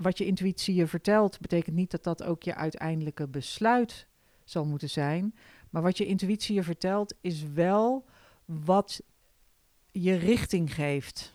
wat 0.00 0.18
je 0.18 0.26
intuïtie 0.26 0.74
je 0.74 0.86
vertelt, 0.86 1.40
betekent 1.40 1.76
niet 1.76 1.90
dat 1.90 2.04
dat 2.04 2.22
ook 2.22 2.42
je 2.42 2.54
uiteindelijke 2.54 3.28
besluit 3.28 4.06
zal 4.44 4.64
moeten 4.64 4.90
zijn. 4.90 5.34
Maar 5.70 5.82
wat 5.82 5.98
je 5.98 6.06
intuïtie 6.06 6.54
je 6.54 6.62
vertelt, 6.62 7.14
is 7.20 7.42
wel 7.42 8.04
wat 8.44 9.02
je 9.90 10.14
richting 10.14 10.74
geeft. 10.74 11.34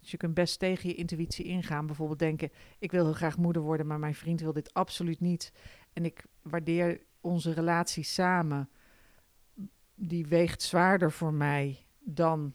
Dus 0.00 0.10
je 0.10 0.16
kunt 0.16 0.34
best 0.34 0.58
tegen 0.58 0.88
je 0.88 0.94
intuïtie 0.94 1.44
ingaan. 1.44 1.86
Bijvoorbeeld 1.86 2.18
denken: 2.18 2.50
ik 2.78 2.90
wil 2.90 3.04
heel 3.04 3.12
graag 3.12 3.36
moeder 3.36 3.62
worden, 3.62 3.86
maar 3.86 3.98
mijn 3.98 4.14
vriend 4.14 4.40
wil 4.40 4.52
dit 4.52 4.74
absoluut 4.74 5.20
niet. 5.20 5.52
En 5.92 6.04
ik 6.04 6.24
waardeer 6.42 7.00
onze 7.20 7.52
relatie 7.52 8.04
samen. 8.04 8.68
Die 9.94 10.26
weegt 10.26 10.62
zwaarder 10.62 11.12
voor 11.12 11.32
mij 11.32 11.86
dan 11.98 12.54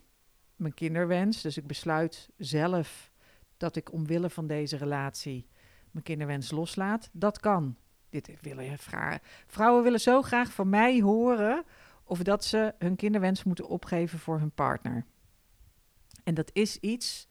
mijn 0.56 0.74
kinderwens. 0.74 1.42
Dus 1.42 1.58
ik 1.58 1.68
besluit 1.68 2.30
zelf 2.38 3.12
dat 3.64 3.76
ik 3.76 3.92
omwille 3.92 4.30
van 4.30 4.48
deze 4.48 4.78
relatie 4.78 5.48
mijn 5.92 6.04
kinderwens 6.04 6.52
loslaat. 6.52 7.10
Dat 7.12 7.40
kan. 7.40 7.76
Dit 8.10 8.42
willen 8.42 8.78
vragen. 8.78 9.22
Vrouwen 9.48 9.84
willen 9.84 10.00
zo 10.00 10.22
graag 10.22 10.54
van 10.54 10.70
mij 10.70 11.02
horen 11.02 11.64
of 12.04 12.20
dat 12.20 12.46
ze 12.46 12.74
hun 12.78 12.96
kinderwens 12.96 13.44
moeten 13.44 13.68
opgeven 13.68 14.20
voor 14.20 14.40
hun 14.40 14.52
partner. 14.52 15.06
En 16.24 16.34
dat 16.34 16.50
is 16.54 16.78
iets 16.80 17.28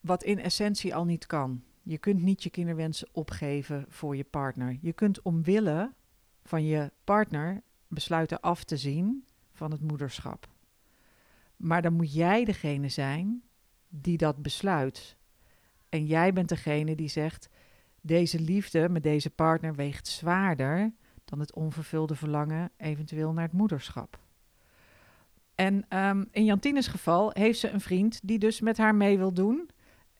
wat 0.00 0.22
in 0.22 0.38
essentie 0.38 0.94
al 0.94 1.04
niet 1.04 1.26
kan. 1.26 1.62
Je 1.82 1.98
kunt 1.98 2.22
niet 2.22 2.42
je 2.42 2.50
kinderwensen 2.50 3.08
opgeven 3.12 3.84
voor 3.88 4.16
je 4.16 4.24
partner. 4.24 4.78
Je 4.80 4.92
kunt 4.92 5.22
omwille 5.22 5.92
van 6.42 6.64
je 6.64 6.92
partner 7.04 7.62
besluiten 7.88 8.40
af 8.40 8.64
te 8.64 8.76
zien 8.76 9.24
van 9.52 9.70
het 9.70 9.80
moederschap. 9.80 10.48
Maar 11.56 11.82
dan 11.82 11.92
moet 11.92 12.14
jij 12.14 12.44
degene 12.44 12.88
zijn 12.88 13.42
die 13.94 14.16
dat 14.16 14.42
besluit. 14.42 15.16
En 15.88 16.06
jij 16.06 16.32
bent 16.32 16.48
degene 16.48 16.94
die 16.94 17.08
zegt: 17.08 17.48
deze 18.00 18.40
liefde 18.40 18.88
met 18.88 19.02
deze 19.02 19.30
partner 19.30 19.74
weegt 19.74 20.06
zwaarder 20.06 20.92
dan 21.24 21.40
het 21.40 21.54
onvervulde 21.54 22.14
verlangen, 22.14 22.70
eventueel 22.76 23.32
naar 23.32 23.44
het 23.44 23.52
moederschap. 23.52 24.18
En 25.54 25.98
um, 25.98 26.28
in 26.30 26.44
Jantines 26.44 26.86
geval 26.86 27.30
heeft 27.32 27.58
ze 27.58 27.70
een 27.70 27.80
vriend 27.80 28.20
die 28.22 28.38
dus 28.38 28.60
met 28.60 28.76
haar 28.78 28.94
mee 28.94 29.18
wil 29.18 29.32
doen. 29.32 29.70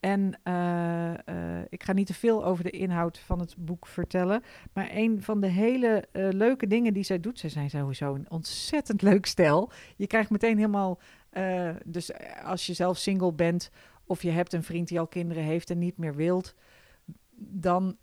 En 0.00 0.40
uh, 0.44 1.10
uh, 1.10 1.60
ik 1.68 1.82
ga 1.82 1.92
niet 1.92 2.06
te 2.06 2.14
veel 2.14 2.44
over 2.44 2.64
de 2.64 2.70
inhoud 2.70 3.18
van 3.18 3.38
het 3.40 3.54
boek 3.58 3.86
vertellen. 3.86 4.42
Maar 4.72 4.88
een 4.92 5.22
van 5.22 5.40
de 5.40 5.46
hele 5.46 6.04
uh, 6.12 6.28
leuke 6.30 6.66
dingen 6.66 6.94
die 6.94 7.02
zij 7.02 7.20
doet. 7.20 7.38
Ze 7.38 7.48
zijn 7.48 7.70
sowieso 7.70 8.14
een 8.14 8.30
ontzettend 8.30 9.02
leuk 9.02 9.26
stel. 9.26 9.70
Je 9.96 10.06
krijgt 10.06 10.30
meteen 10.30 10.56
helemaal. 10.56 10.98
Dus 11.84 12.10
als 12.44 12.66
je 12.66 12.74
zelf 12.74 12.98
single 12.98 13.32
bent. 13.32 13.70
of 14.04 14.22
je 14.22 14.30
hebt 14.30 14.52
een 14.52 14.62
vriend 14.62 14.88
die 14.88 14.98
al 14.98 15.06
kinderen 15.06 15.42
heeft 15.42 15.70
en 15.70 15.78
niet 15.78 15.96
meer 15.96 16.14
wilt. 16.14 16.54
dan 17.36 17.96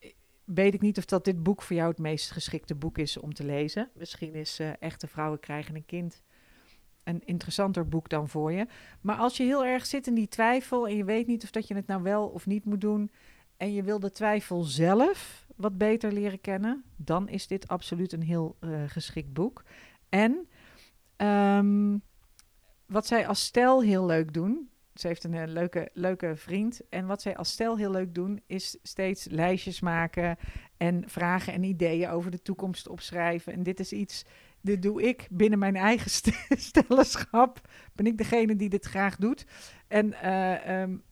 weet 0.44 0.74
ik 0.74 0.82
niet 0.82 0.98
of 0.98 1.06
dat 1.06 1.26
dit 1.26 1.44
boek 1.44 1.62
voor 1.62 1.76
jou 1.76 1.90
het 1.90 2.00
meest 2.00 2.32
geschikte 2.32 2.76
boek 2.76 2.98
is 2.98 3.18
om 3.18 3.34
te 3.34 3.46
lezen. 3.46 3.90
Misschien 3.94 4.34
is 4.34 4.60
Echte 4.80 5.08
Vrouwen 5.08 5.40
krijgen 5.40 5.76
een 5.76 5.86
kind 5.86 6.22
een 7.04 7.22
interessanter 7.26 7.88
boek 7.88 8.10
dan 8.10 8.30
voor 8.30 8.52
je. 8.52 8.68
Maar 9.02 9.18
als 9.18 9.38
je 9.38 9.44
heel 9.44 9.66
erg 9.66 9.86
zit 9.86 10.08
in 10.08 10.14
die 10.14 10.28
twijfel 10.28 10.88
en 10.88 10.96
je 10.96 11.04
weet 11.04 11.28
niet 11.28 11.44
of 11.44 11.52
dat 11.52 11.68
je 11.68 11.76
het 11.76 11.88
nou 11.88 12.02
wel 12.02 12.28
of 12.28 12.46
niet 12.46 12.66
moet 12.66 12.82
doen 12.82 13.12
en 13.58 13.74
je 13.74 13.84
wil 13.84 14.00
de 14.00 14.12
twijfel 14.12 14.64
zelf 14.64 15.48
wat 15.56 15.78
beter 15.78 16.12
leren 16.12 16.42
kennen, 16.42 16.84
dan 16.96 17.30
is 17.30 17.48
dit 17.48 17.68
absoluut 17.68 18.14
een 18.14 18.22
heel 18.22 18.58
geschikt 18.88 19.34
boek. 19.34 19.64
En 20.10 20.48
um, 21.18 22.02
wat 22.90 23.08
zij 23.08 23.28
als 23.28 23.46
stel 23.46 23.82
heel 23.82 24.06
leuk 24.06 24.34
doen, 24.34 24.70
ze 24.94 25.08
heeft 25.08 25.24
een, 25.24 25.34
een 25.34 25.52
leuke, 25.52 25.90
leuke 25.94 26.36
vriend. 26.36 26.82
En 26.90 27.06
wat 27.06 27.22
zij 27.22 27.38
als 27.38 27.52
stel 27.52 27.78
heel 27.78 27.92
leuk 27.92 28.16
doen, 28.16 28.42
is 28.46 28.78
steeds 28.84 29.28
lijstjes 29.30 29.80
maken 29.80 30.38
en 30.78 31.04
vragen 31.10 31.54
en 31.54 31.64
ideeën 31.64 32.10
over 32.10 32.32
de 32.32 32.42
toekomst 32.42 32.88
opschrijven. 32.88 33.54
En 33.54 33.64
dit 33.64 33.80
is 33.80 33.92
iets 33.92 34.26
dit 34.62 34.82
doe 34.82 35.02
ik 35.02 35.28
binnen 35.32 35.60
mijn 35.60 35.76
eigen 35.76 36.12
st 36.12 36.32
stellenschap. 36.70 37.62
Ben 37.94 38.06
ik 38.06 38.18
degene 38.18 38.56
die 38.56 38.70
dit 38.70 38.86
graag 38.86 39.16
doet. 39.16 39.46
En 39.88 40.14
uh, 40.24 40.82
um, 40.82 41.04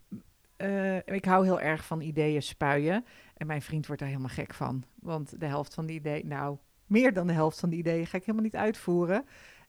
uh, 0.58 0.96
ik 0.96 1.26
hou 1.26 1.46
heel 1.46 1.60
erg 1.60 1.86
van 1.86 2.02
ideeën 2.02 2.42
spuien. 2.42 3.06
En 3.36 3.48
mijn 3.48 3.62
vriend 3.62 3.86
wordt 3.86 4.02
daar 4.02 4.12
helemaal 4.12 4.34
gek 4.34 4.54
van. 4.54 4.84
Want 4.96 5.40
de 5.40 5.46
helft 5.46 5.74
van 5.74 5.86
die 5.86 5.96
ideeën, 5.96 6.28
nou, 6.28 6.58
meer 6.86 7.14
dan 7.14 7.28
de 7.28 7.34
helft 7.34 7.60
van 7.60 7.70
die 7.70 7.80
ideeën 7.80 8.08
ga 8.08 8.18
ik 8.18 8.26
helemaal 8.26 8.46
niet 8.46 8.56
uitvoeren. 8.56 9.26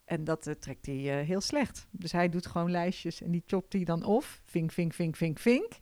En 0.09 0.25
dat 0.25 0.47
uh, 0.47 0.55
trekt 0.55 0.87
hij 0.87 1.25
heel 1.25 1.41
slecht. 1.41 1.87
Dus 1.91 2.13
hij 2.13 2.29
doet 2.29 2.47
gewoon 2.47 2.71
lijstjes 2.71 3.23
en 3.23 3.31
die 3.31 3.43
chopt 3.47 3.73
hij 3.73 3.85
dan 3.85 4.05
of. 4.05 4.41
Vink, 4.45 4.73
vink, 4.73 4.93
vink, 4.93 5.17
vink, 5.17 5.39
vink. 5.39 5.73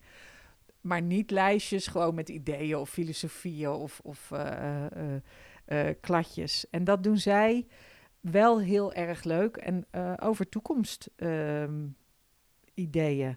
Maar 0.80 1.02
niet 1.02 1.30
lijstjes 1.30 1.86
gewoon 1.86 2.14
met 2.14 2.28
ideeën 2.28 2.76
of 2.76 2.90
filosofieën 2.90 3.70
of, 3.70 4.00
of 4.02 4.30
uh, 4.30 5.88
kladjes. 6.00 6.70
En 6.70 6.84
dat 6.84 7.02
doen 7.02 7.18
zij 7.18 7.66
wel 8.20 8.60
heel 8.60 8.92
erg 8.92 9.24
leuk. 9.24 9.56
En 9.56 9.86
over 10.20 10.48
toekomst 10.48 11.10
ehm, 11.16 11.86
ideeën. 12.74 13.36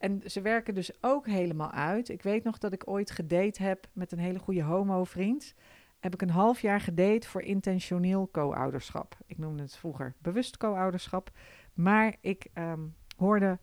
En 0.00 0.22
ze 0.24 0.40
werken 0.40 0.74
dus 0.74 1.02
ook 1.02 1.26
helemaal 1.26 1.70
uit. 1.70 2.08
Ik 2.08 2.22
weet 2.22 2.44
nog 2.44 2.58
dat 2.58 2.72
ik 2.72 2.88
ooit 2.88 3.10
gedate 3.10 3.62
heb 3.62 3.88
met 3.92 4.12
een 4.12 4.18
hele 4.18 4.38
goede 4.38 4.62
homo-vriend. 4.62 5.54
Heb 6.00 6.14
ik 6.14 6.22
een 6.22 6.30
half 6.30 6.60
jaar 6.60 6.80
gedate 6.80 7.28
voor 7.28 7.42
intentioneel 7.42 8.28
co-ouderschap. 8.32 9.16
Ik 9.26 9.38
noemde 9.38 9.62
het 9.62 9.76
vroeger 9.76 10.14
bewust 10.18 10.56
co-ouderschap. 10.56 11.30
Maar 11.74 12.16
ik 12.20 12.46
um, 12.54 12.94
hoorde, 13.16 13.58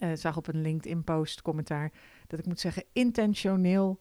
uh, 0.00 0.12
zag 0.14 0.36
op 0.36 0.46
een 0.46 0.60
LinkedIn-post 0.60 1.42
commentaar, 1.42 1.92
dat 2.26 2.38
ik 2.38 2.46
moet 2.46 2.60
zeggen 2.60 2.84
intentioneel 2.92 4.00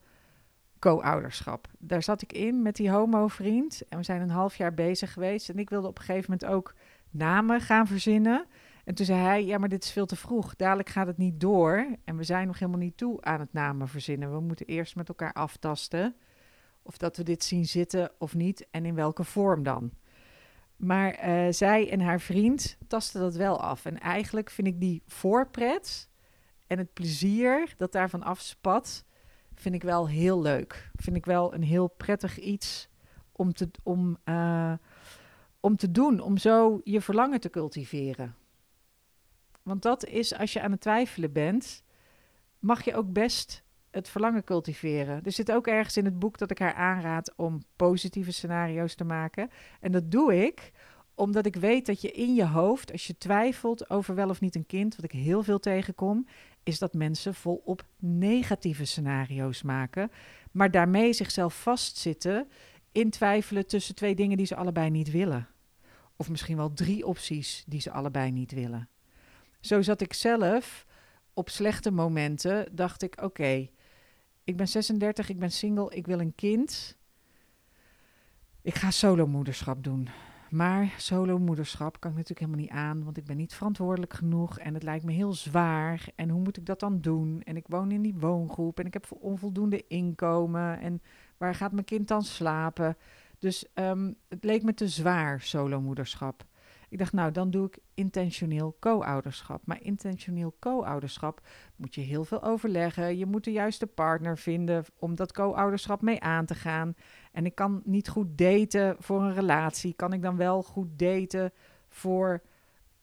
co-ouderschap. 0.80 1.68
Daar 1.80 2.04
zat 2.04 2.22
ik 2.22 2.34
in 2.34 2.62
met 2.62 2.76
die 2.76 2.92
homo-vriend. 2.92 3.82
En 3.90 3.98
we 3.98 4.04
zijn 4.04 4.22
een 4.22 4.30
half 4.30 4.56
jaar 4.56 4.74
bezig 4.74 5.14
geweest. 5.14 5.50
En 5.50 5.60
ik 5.60 5.70
wilde 5.70 5.88
op 5.88 5.98
een 5.98 6.04
gegeven 6.04 6.32
moment 6.32 6.52
ook 6.52 6.76
namen 7.10 7.62
gaan 7.62 7.88
verzinnen. 7.88 8.46
En 8.84 8.96
toen 8.96 9.06
zei 9.06 9.20
hij: 9.20 9.46
Ja, 9.46 9.58
maar 9.58 9.70
dit 9.70 9.84
is 9.84 9.92
veel 9.92 10.06
te 10.06 10.16
vroeg. 10.16 10.56
Dadelijk 10.56 10.90
gaat 10.90 11.08
het 11.08 11.18
niet 11.18 11.40
door. 11.40 11.86
En 12.04 12.18
we 12.18 12.24
zijn 12.24 12.48
nog 12.48 12.60
helemaal 12.60 12.80
niet 12.80 12.98
toe 12.98 13.22
aan 13.22 13.40
het 13.40 13.54
namen 13.54 13.88
verzinnen. 13.88 14.34
We 14.34 14.40
moeten 14.40 14.66
eerst 14.66 14.96
met 14.96 15.08
elkaar 15.08 15.34
aftasten. 15.34 16.16
Of 16.84 16.98
dat 16.98 17.18
we 17.18 17.24
dit 17.24 17.44
zien 17.44 17.66
zitten 17.66 18.12
of 18.18 18.36
niet. 18.36 18.68
En 18.72 18.86
in 18.86 18.96
welke 18.96 19.24
vorm 19.24 19.64
dan. 19.64 19.92
Maar 20.76 21.28
uh, 21.28 21.52
zij 21.52 21.90
en 21.90 22.00
haar 22.00 22.20
vriend 22.20 22.78
tasten 22.88 23.22
dat 23.22 23.36
wel 23.36 23.62
af. 23.62 23.86
En 23.86 24.00
eigenlijk 24.00 24.50
vind 24.50 24.68
ik 24.68 24.80
die 24.80 25.04
voorpret 25.06 26.10
en 26.68 26.78
het 26.78 26.94
plezier 26.94 27.74
dat 27.78 27.92
daarvan 27.92 28.24
afspat 28.24 29.06
vind 29.56 29.76
ik 29.76 29.84
wel 29.84 30.08
heel 30.08 30.42
leuk. 30.42 30.92
Vind 30.96 31.16
ik 31.16 31.26
wel 31.26 31.54
een 31.54 31.64
heel 31.64 31.88
prettig 31.88 32.40
iets 32.40 32.90
om 33.32 33.54
te, 33.54 33.70
om, 33.84 34.18
uh, 34.26 34.74
om 35.60 35.76
te 35.76 35.92
doen, 35.92 36.20
om 36.20 36.38
zo 36.38 36.82
je 36.84 37.02
verlangen 37.02 37.40
te 37.40 37.50
cultiveren. 37.50 38.36
Want 39.64 39.82
dat 39.82 40.06
is, 40.06 40.34
als 40.34 40.54
je 40.54 40.62
aan 40.62 40.72
het 40.72 40.82
twijfelen 40.82 41.32
bent, 41.32 41.84
mag 42.60 42.86
je 42.86 42.96
ook 42.96 43.14
best 43.14 43.63
het 43.94 44.10
verlangen 44.10 44.44
cultiveren. 44.44 45.22
Er 45.24 45.32
zit 45.32 45.52
ook 45.52 45.68
ergens 45.68 45.98
in 45.98 46.06
het 46.06 46.20
boek 46.20 46.38
dat 46.38 46.52
ik 46.52 46.60
haar 46.60 46.74
aanraad 46.74 47.34
om 47.36 47.64
positieve 47.76 48.32
scenario's 48.32 48.96
te 48.96 49.04
maken. 49.04 49.50
En 49.80 49.92
dat 49.92 50.12
doe 50.12 50.46
ik 50.46 50.72
omdat 51.16 51.46
ik 51.46 51.56
weet 51.56 51.86
dat 51.86 52.02
je 52.02 52.12
in 52.12 52.36
je 52.36 52.46
hoofd, 52.46 52.92
als 52.92 53.08
je 53.08 53.18
twijfelt 53.18 53.90
over 53.90 54.16
wel 54.16 54.30
of 54.30 54.42
niet 54.42 54.56
een 54.56 54.66
kind, 54.66 54.96
wat 54.96 55.06
ik 55.06 55.12
heel 55.12 55.44
veel 55.44 55.60
tegenkom, 55.60 56.28
is 56.64 56.80
dat 56.80 56.94
mensen 56.94 57.34
volop 57.34 57.86
negatieve 58.00 58.86
scenario's 58.86 59.62
maken, 59.62 60.12
maar 60.52 60.72
daarmee 60.72 61.14
zichzelf 61.14 61.62
vastzitten 61.62 62.48
in 62.92 63.10
twijfelen 63.10 63.68
tussen 63.68 63.96
twee 63.96 64.16
dingen 64.16 64.38
die 64.38 64.46
ze 64.46 64.56
allebei 64.56 64.90
niet 64.90 65.12
willen. 65.12 65.48
Of 66.16 66.30
misschien 66.30 66.58
wel 66.58 66.74
drie 66.74 67.06
opties 67.06 67.64
die 67.68 67.82
ze 67.82 67.92
allebei 67.92 68.32
niet 68.32 68.52
willen. 68.52 68.90
Zo 69.60 69.82
zat 69.82 70.02
ik 70.02 70.14
zelf 70.14 70.86
op 71.34 71.50
slechte 71.50 71.92
momenten, 71.92 72.68
dacht 72.72 73.02
ik: 73.02 73.22
oké, 73.22 73.70
ik 74.44 74.58
ben 74.58 74.68
36, 74.68 75.30
ik 75.30 75.40
ben 75.40 75.52
single, 75.52 75.96
ik 75.96 76.06
wil 76.06 76.20
een 76.20 76.36
kind. 76.36 76.98
Ik 78.62 78.76
ga 78.76 78.92
solomoederschap 78.92 79.84
doen. 79.84 80.10
Maar 80.54 80.94
solo-moederschap 80.98 82.00
kan 82.00 82.12
ik 82.12 82.18
natuurlijk 82.18 82.46
helemaal 82.46 82.62
niet 82.62 82.88
aan, 82.88 83.04
want 83.04 83.18
ik 83.18 83.26
ben 83.26 83.38
niet 83.38 83.54
verantwoordelijk 83.54 84.14
genoeg 84.14 84.60
en 84.60 84.74
het 84.74 84.84
lijkt 84.84 85.06
me 85.06 85.12
heel 85.12 85.34
zwaar. 85.34 86.06
En 86.16 86.30
hoe 86.30 86.42
moet 86.42 86.58
ik 86.58 86.66
dat 86.66 86.80
dan 86.80 87.02
doen? 87.02 87.42
En 87.42 87.56
ik 87.56 87.68
woon 87.68 87.92
in 87.92 88.02
die 88.02 88.16
woongroep 88.20 88.80
en 88.80 88.86
ik 88.86 88.94
heb 88.94 89.08
onvoldoende 89.20 89.88
inkomen. 89.88 90.80
En 90.80 91.02
waar 91.38 91.56
gaat 91.56 91.72
mijn 91.72 91.86
kind 91.86 92.08
dan 92.08 92.24
slapen? 92.24 92.98
Dus 93.40 93.66
um, 93.74 94.16
het 94.28 94.44
leek 94.44 94.64
me 94.64 94.74
te 94.74 94.88
zwaar, 94.88 95.42
solo-moederschap. 95.42 96.46
Ik 96.94 97.00
dacht, 97.00 97.14
nou, 97.14 97.32
dan 97.32 97.52
doe 97.52 97.68
ik 97.68 97.78
intentioneel 97.94 98.78
co-ouderschap. 98.80 99.62
Maar 99.66 99.82
intentioneel 99.82 100.56
co-ouderschap 100.60 101.42
moet 101.76 101.96
je 101.96 102.02
heel 102.02 102.26
veel 102.26 102.44
overleggen. 102.44 103.18
Je 103.18 103.26
moet 103.26 103.44
de 103.44 103.52
juiste 103.52 103.88
partner 103.88 104.38
vinden 104.38 104.86
om 105.00 105.16
dat 105.16 105.32
co-ouderschap 105.32 106.02
mee 106.02 106.22
aan 106.22 106.46
te 106.46 106.56
gaan. 106.56 106.96
En 107.32 107.46
ik 107.46 107.56
kan 107.56 107.82
niet 107.86 108.10
goed 108.10 108.38
daten 108.38 108.96
voor 109.00 109.22
een 109.22 109.34
relatie. 109.34 109.94
Kan 109.94 110.14
ik 110.14 110.22
dan 110.22 110.36
wel 110.36 110.64
goed 110.64 111.00
daten 111.00 111.52
voor 111.90 112.42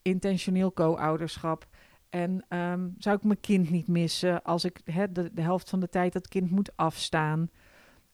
intentioneel 0.01 0.73
co-ouderschap? 0.73 1.67
En 2.09 2.45
ehm, 2.47 2.89
zou 2.97 3.15
ik 3.15 3.23
mijn 3.23 3.39
kind 3.39 3.69
niet 3.69 3.87
missen 3.87 4.43
als 4.43 4.65
ik 4.65 4.81
de, 4.85 5.29
de 5.33 5.41
helft 5.41 5.69
van 5.69 5.79
de 5.79 5.89
tijd 5.89 6.13
dat 6.13 6.27
kind 6.27 6.51
moet 6.51 6.71
afstaan? 6.75 7.49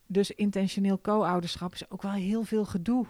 Dus 0.08 0.32
intentioneel 0.32 1.02
co-ouderschap 1.02 1.74
is 1.74 1.90
ook 1.90 2.02
wel 2.02 2.12
heel 2.12 2.44
veel 2.44 2.66
gedoe. 2.66 3.06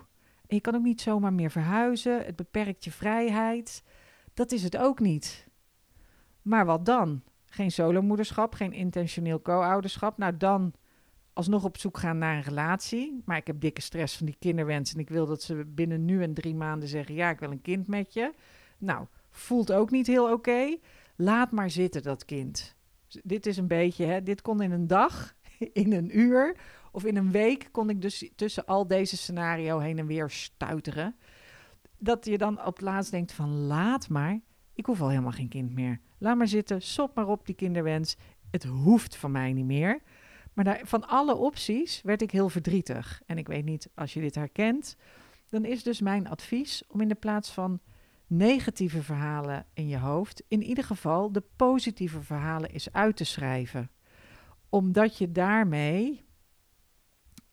Je 0.47 0.61
kan 0.61 0.75
ook 0.75 0.83
niet 0.83 1.01
zomaar 1.01 1.33
meer 1.33 1.51
verhuizen. 1.51 2.25
Het 2.25 2.35
beperkt 2.35 2.83
je 2.83 2.91
vrijheid. 2.91 3.83
Dat 4.33 4.51
is 4.51 4.63
het 4.63 4.77
ook 4.77 4.99
niet. 4.99 5.47
Maar 6.41 6.65
wat 6.65 6.85
dan? 6.85 7.21
Geen 7.45 7.71
solomoederschap, 7.71 8.53
geen 8.53 8.73
intentioneel 8.73 9.41
co-ouderschap. 9.41 10.17
Nou, 10.17 10.37
dan 10.37 10.73
alsnog 11.33 11.63
op 11.63 11.77
zoek 11.77 11.97
gaan 11.97 12.17
naar 12.17 12.35
een 12.35 12.43
relatie. 12.43 13.21
Maar 13.25 13.37
ik 13.37 13.47
heb 13.47 13.59
dikke 13.59 13.81
stress 13.81 14.17
van 14.17 14.25
die 14.25 14.35
kinderwens. 14.39 14.93
En 14.93 14.99
ik 14.99 15.09
wil 15.09 15.25
dat 15.25 15.41
ze 15.41 15.65
binnen 15.65 16.05
nu 16.05 16.23
en 16.23 16.33
drie 16.33 16.55
maanden 16.55 16.89
zeggen: 16.89 17.15
Ja, 17.15 17.29
ik 17.29 17.39
wil 17.39 17.51
een 17.51 17.61
kind 17.61 17.87
met 17.87 18.13
je. 18.13 18.33
Nou, 18.77 19.05
voelt 19.29 19.71
ook 19.71 19.91
niet 19.91 20.07
heel 20.07 20.31
oké. 20.31 20.77
Laat 21.15 21.51
maar 21.51 21.69
zitten, 21.69 22.03
dat 22.03 22.25
kind. 22.25 22.75
Dit 23.23 23.45
is 23.45 23.57
een 23.57 23.67
beetje, 23.67 24.05
hè, 24.05 24.23
dit 24.23 24.41
kon 24.41 24.61
in 24.61 24.71
een 24.71 24.87
dag, 24.87 25.35
in 25.73 25.93
een 25.93 26.19
uur 26.19 26.57
of 26.97 27.05
in 27.05 27.17
een 27.17 27.31
week 27.31 27.69
kon 27.71 27.89
ik 27.89 28.01
dus 28.01 28.31
tussen 28.35 28.65
al 28.65 28.87
deze 28.87 29.17
scenario 29.17 29.79
heen 29.79 29.97
en 29.97 30.05
weer 30.05 30.29
stuiteren. 30.29 31.15
Dat 31.97 32.25
je 32.25 32.37
dan 32.37 32.65
op 32.65 32.81
laatst 32.81 33.11
denkt 33.11 33.31
van 33.31 33.49
laat 33.49 34.09
maar, 34.09 34.39
ik 34.73 34.85
hoef 34.85 35.01
al 35.01 35.09
helemaal 35.09 35.31
geen 35.31 35.49
kind 35.49 35.73
meer. 35.73 35.99
Laat 36.17 36.37
maar 36.37 36.47
zitten, 36.47 36.81
sop 36.81 37.15
maar 37.15 37.27
op 37.27 37.45
die 37.45 37.55
kinderwens. 37.55 38.17
Het 38.51 38.63
hoeft 38.63 39.15
van 39.15 39.31
mij 39.31 39.53
niet 39.53 39.65
meer. 39.65 40.01
Maar 40.53 40.65
daar, 40.65 40.79
van 40.83 41.07
alle 41.07 41.35
opties 41.35 42.01
werd 42.01 42.21
ik 42.21 42.31
heel 42.31 42.49
verdrietig. 42.49 43.21
En 43.25 43.37
ik 43.37 43.47
weet 43.47 43.65
niet, 43.65 43.89
als 43.95 44.13
je 44.13 44.21
dit 44.21 44.35
herkent, 44.35 44.95
dan 45.49 45.65
is 45.65 45.83
dus 45.83 46.01
mijn 46.01 46.27
advies 46.27 46.83
om 46.87 47.01
in 47.01 47.07
de 47.07 47.15
plaats 47.15 47.51
van 47.51 47.79
negatieve 48.27 49.03
verhalen 49.03 49.65
in 49.73 49.87
je 49.87 49.97
hoofd, 49.97 50.43
in 50.47 50.63
ieder 50.63 50.83
geval 50.83 51.31
de 51.31 51.43
positieve 51.55 52.21
verhalen 52.21 52.69
eens 52.69 52.91
uit 52.91 53.15
te 53.15 53.23
schrijven. 53.23 53.91
Omdat 54.69 55.17
je 55.17 55.31
daarmee 55.31 56.25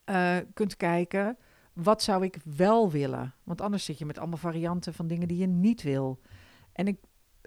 uh, 0.05 0.37
kunt 0.53 0.77
kijken, 0.77 1.37
wat 1.73 2.03
zou 2.03 2.23
ik 2.23 2.37
wel 2.43 2.91
willen? 2.91 3.33
Want 3.43 3.61
anders 3.61 3.85
zit 3.85 3.97
je 3.97 4.05
met 4.05 4.17
allemaal 4.17 4.37
varianten 4.37 4.93
van 4.93 5.07
dingen 5.07 5.27
die 5.27 5.37
je 5.37 5.47
niet 5.47 5.81
wil. 5.81 6.19
En 6.71 6.87
ik, 6.87 6.97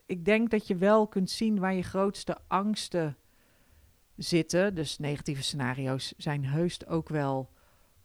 ik 0.06 0.24
denk 0.24 0.50
dat 0.50 0.66
je 0.66 0.76
wel 0.76 1.06
kunt 1.06 1.30
zien 1.30 1.58
waar 1.58 1.74
je 1.74 1.82
grootste 1.82 2.36
angsten 2.46 3.16
zitten. 4.16 4.74
Dus 4.74 4.98
negatieve 4.98 5.42
scenario's 5.42 6.14
zijn 6.16 6.44
heus 6.44 6.86
ook 6.86 7.08
wel 7.08 7.50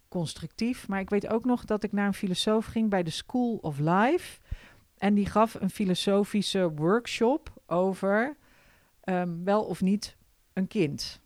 constructief. 0.08 0.88
Maar 0.88 1.00
ik 1.00 1.10
weet 1.10 1.28
ook 1.28 1.44
nog 1.44 1.64
dat 1.64 1.82
ik 1.82 1.92
naar 1.92 2.06
een 2.06 2.14
filosoof 2.14 2.66
ging 2.66 2.90
bij 2.90 3.02
de 3.02 3.10
School 3.10 3.56
of 3.56 3.78
Life. 3.78 4.40
En 4.98 5.14
die 5.14 5.26
gaf 5.26 5.54
een 5.54 5.70
filosofische 5.70 6.72
workshop 6.74 7.52
over 7.66 8.36
um, 9.04 9.44
wel 9.44 9.64
of 9.64 9.80
niet 9.80 10.16
een 10.52 10.66
kind. 10.66 11.20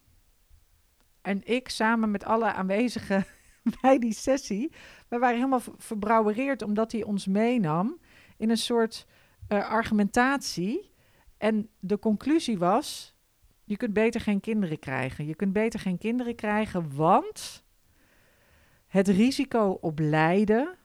En 1.29 1.41
ik 1.45 1.69
samen 1.69 2.11
met 2.11 2.25
alle 2.25 2.53
aanwezigen 2.53 3.25
bij 3.81 3.99
die 3.99 4.13
sessie, 4.13 4.73
we 5.09 5.19
waren 5.19 5.37
helemaal 5.37 5.63
verbrouwereerd 5.77 6.63
omdat 6.63 6.93
hij 6.93 7.03
ons 7.03 7.27
meenam 7.27 7.99
in 8.37 8.51
een 8.51 8.57
soort 8.57 9.07
uh, 9.49 9.71
argumentatie. 9.71 10.93
En 11.39 11.69
de 11.81 11.99
conclusie 11.99 12.59
was: 12.59 13.17
je 13.65 13.77
kunt 13.77 13.93
beter 13.93 14.21
geen 14.21 14.41
kinderen 14.41 14.79
krijgen. 14.79 15.27
Je 15.27 15.35
kunt 15.35 15.53
beter 15.53 15.81
geen 15.81 15.99
kinderen 15.99 16.35
krijgen, 16.35 16.97
want 16.97 17.65
het 18.87 19.09
risico 19.09 19.79
op 19.81 19.99
lijden 19.99 20.77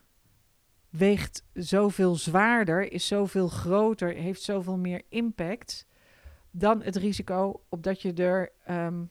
weegt 0.90 1.46
zoveel 1.54 2.16
zwaarder, 2.16 2.92
is 2.92 3.08
zoveel 3.08 3.48
groter, 3.48 4.14
heeft 4.14 4.42
zoveel 4.42 4.78
meer 4.78 5.02
impact 5.10 5.88
dan 6.52 6.82
het 6.82 6.96
risico 6.96 7.64
op 7.70 7.84
dat 7.84 8.02
je 8.02 8.14
er 8.14 8.52
um, 8.70 9.10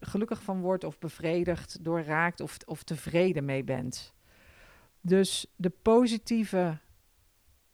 gelukkig 0.00 0.42
van 0.42 0.60
wordt 0.60 0.84
of 0.84 0.98
bevredigd 0.98 1.84
door 1.84 2.02
raakt 2.02 2.40
of, 2.40 2.56
of 2.64 2.82
tevreden 2.82 3.44
mee 3.44 3.64
bent. 3.64 4.14
Dus 5.00 5.46
de 5.56 5.70
positieve 5.82 6.78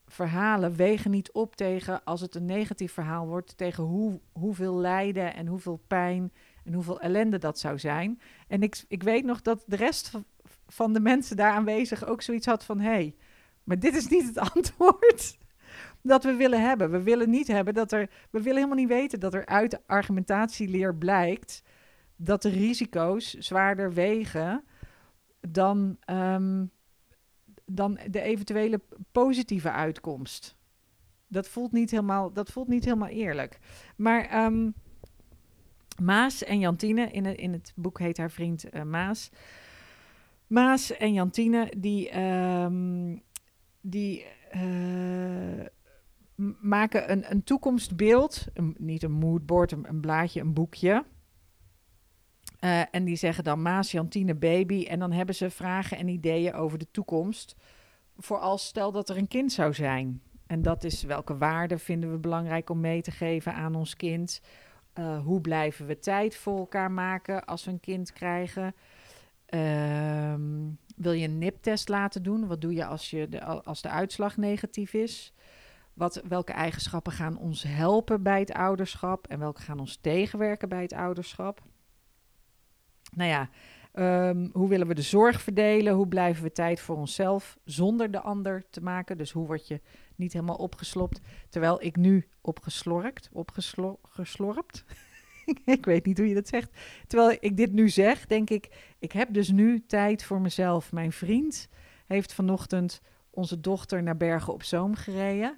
verhalen 0.05 0.75
wegen 0.75 1.11
niet 1.11 1.31
op 1.31 1.55
tegen 1.55 2.03
als 2.03 2.21
het 2.21 2.35
een 2.35 2.45
negatief 2.45 2.91
verhaal 2.93 3.27
wordt, 3.27 3.57
tegen 3.57 3.83
hoe, 3.83 4.19
hoeveel 4.31 4.75
lijden 4.75 5.33
en 5.33 5.47
hoeveel 5.47 5.83
pijn 5.87 6.33
en 6.63 6.73
hoeveel 6.73 6.99
ellende 6.99 7.37
dat 7.37 7.59
zou 7.59 7.79
zijn. 7.79 8.21
En 8.47 8.63
ik, 8.63 8.83
ik 8.87 9.03
weet 9.03 9.23
nog 9.23 9.41
dat 9.41 9.63
de 9.65 9.75
rest 9.75 10.11
van 10.67 10.93
de 10.93 10.99
mensen 10.99 11.35
daar 11.35 11.51
aanwezig 11.51 12.05
ook 12.05 12.21
zoiets 12.21 12.45
had 12.45 12.63
van: 12.63 12.79
hé, 12.79 12.89
hey, 12.89 13.15
maar 13.63 13.79
dit 13.79 13.95
is 13.95 14.07
niet 14.07 14.25
het 14.25 14.37
antwoord 14.53 15.37
dat 16.01 16.23
we 16.23 16.33
willen 16.33 16.61
hebben. 16.61 16.91
We 16.91 17.01
willen 17.01 17.29
niet 17.29 17.47
hebben 17.47 17.73
dat 17.73 17.91
er, 17.91 18.09
we 18.29 18.41
willen 18.41 18.55
helemaal 18.55 18.77
niet 18.77 18.87
weten 18.87 19.19
dat 19.19 19.33
er 19.33 19.45
uit 19.45 19.71
de 19.71 19.79
argumentatieleer 19.85 20.95
blijkt 20.95 21.63
dat 22.17 22.41
de 22.41 22.49
risico's 22.49 23.33
zwaarder 23.33 23.93
wegen 23.93 24.63
dan, 25.39 25.97
ehm, 25.99 26.65
dan 27.65 27.99
de 28.09 28.21
eventuele 28.21 28.81
positieve 29.11 29.71
uitkomst. 29.71 30.55
Dat 31.27 31.47
voelt 31.47 31.71
niet 31.71 31.91
helemaal, 31.91 32.33
dat 32.33 32.51
voelt 32.51 32.67
niet 32.67 32.85
helemaal 32.85 33.09
eerlijk. 33.09 33.59
Maar 33.95 34.45
um, 34.45 34.73
Maas 36.01 36.43
en 36.43 36.59
Jantine, 36.59 37.11
in 37.11 37.25
het, 37.25 37.37
in 37.37 37.53
het 37.53 37.73
boek 37.75 37.99
heet 37.99 38.17
haar 38.17 38.31
vriend 38.31 38.75
uh, 38.75 38.83
Maas. 38.83 39.29
Maas 40.47 40.91
en 40.91 41.13
Jantine, 41.13 41.71
die, 41.77 42.19
um, 42.19 43.21
die 43.81 44.25
uh, 44.55 45.65
maken 46.59 47.11
een, 47.11 47.31
een 47.31 47.43
toekomstbeeld, 47.43 48.45
een, 48.53 48.75
niet 48.77 49.03
een 49.03 49.11
moodboard, 49.11 49.71
een, 49.71 49.89
een 49.89 49.99
blaadje, 49.99 50.41
een 50.41 50.53
boekje. 50.53 51.03
Uh, 52.59 52.81
en 52.91 53.03
die 53.03 53.15
zeggen 53.15 53.43
dan 53.43 53.61
Maas, 53.61 53.91
Jantine, 53.91 54.35
baby. 54.35 54.85
En 54.85 54.99
dan 54.99 55.11
hebben 55.11 55.35
ze 55.35 55.49
vragen 55.49 55.97
en 55.97 56.07
ideeën 56.07 56.53
over 56.53 56.77
de 56.77 56.91
toekomst. 56.91 57.55
Voor 58.17 58.39
als 58.39 58.65
stel 58.65 58.91
dat 58.91 59.09
er 59.09 59.17
een 59.17 59.27
kind 59.27 59.51
zou 59.51 59.73
zijn. 59.73 60.21
En 60.47 60.61
dat 60.61 60.83
is 60.83 61.03
welke 61.03 61.37
waarden 61.37 61.79
vinden 61.79 62.11
we 62.11 62.17
belangrijk 62.17 62.69
om 62.69 62.79
mee 62.79 63.01
te 63.01 63.11
geven 63.11 63.53
aan 63.53 63.75
ons 63.75 63.95
kind. 63.95 64.41
Uh, 64.99 65.23
hoe 65.23 65.41
blijven 65.41 65.85
we 65.85 65.99
tijd 65.99 66.35
voor 66.35 66.57
elkaar 66.57 66.91
maken 66.91 67.45
als 67.45 67.65
we 67.65 67.71
een 67.71 67.79
kind 67.79 68.13
krijgen? 68.13 68.75
Uh, 69.49 70.33
wil 70.95 71.11
je 71.11 71.27
een 71.27 71.37
NIP-test 71.37 71.89
laten 71.89 72.23
doen? 72.23 72.47
Wat 72.47 72.61
doe 72.61 72.73
je 72.73 72.85
als, 72.85 73.09
je 73.09 73.29
de, 73.29 73.43
als 73.43 73.81
de 73.81 73.89
uitslag 73.89 74.37
negatief 74.37 74.93
is? 74.93 75.33
Wat, 75.93 76.21
welke 76.27 76.51
eigenschappen 76.51 77.13
gaan 77.13 77.37
ons 77.37 77.63
helpen 77.63 78.23
bij 78.23 78.39
het 78.39 78.53
ouderschap 78.53 79.27
en 79.27 79.39
welke 79.39 79.61
gaan 79.61 79.79
ons 79.79 79.97
tegenwerken 80.01 80.69
bij 80.69 80.81
het 80.81 80.93
ouderschap? 80.93 81.61
Nou 83.15 83.29
ja, 83.29 83.49
um, 84.29 84.49
hoe 84.53 84.69
willen 84.69 84.87
we 84.87 84.93
de 84.93 85.01
zorg 85.01 85.41
verdelen? 85.41 85.93
Hoe 85.93 86.07
blijven 86.07 86.43
we 86.43 86.51
tijd 86.51 86.79
voor 86.79 86.95
onszelf 86.95 87.57
zonder 87.63 88.11
de 88.11 88.21
ander 88.21 88.65
te 88.69 88.81
maken? 88.81 89.17
Dus 89.17 89.31
hoe 89.31 89.47
word 89.47 89.67
je 89.67 89.81
niet 90.15 90.33
helemaal 90.33 90.55
opgeslopt? 90.55 91.21
Terwijl 91.49 91.83
ik 91.83 91.95
nu 91.95 92.27
opgeslorpt, 92.41 93.29
opgeslorpt. 93.31 94.85
ik 95.65 95.85
weet 95.85 96.05
niet 96.05 96.17
hoe 96.17 96.27
je 96.27 96.33
dat 96.33 96.47
zegt. 96.47 96.71
Terwijl 97.07 97.37
ik 97.39 97.57
dit 97.57 97.71
nu 97.71 97.89
zeg, 97.89 98.25
denk 98.25 98.49
ik, 98.49 98.93
ik 98.99 99.11
heb 99.11 99.33
dus 99.33 99.51
nu 99.51 99.85
tijd 99.85 100.23
voor 100.23 100.41
mezelf. 100.41 100.91
Mijn 100.91 101.11
vriend 101.11 101.69
heeft 102.05 102.33
vanochtend 102.33 103.01
onze 103.29 103.59
dochter 103.59 104.03
naar 104.03 104.17
Bergen 104.17 104.53
op 104.53 104.63
Zoom 104.63 104.95
gereden 104.95 105.57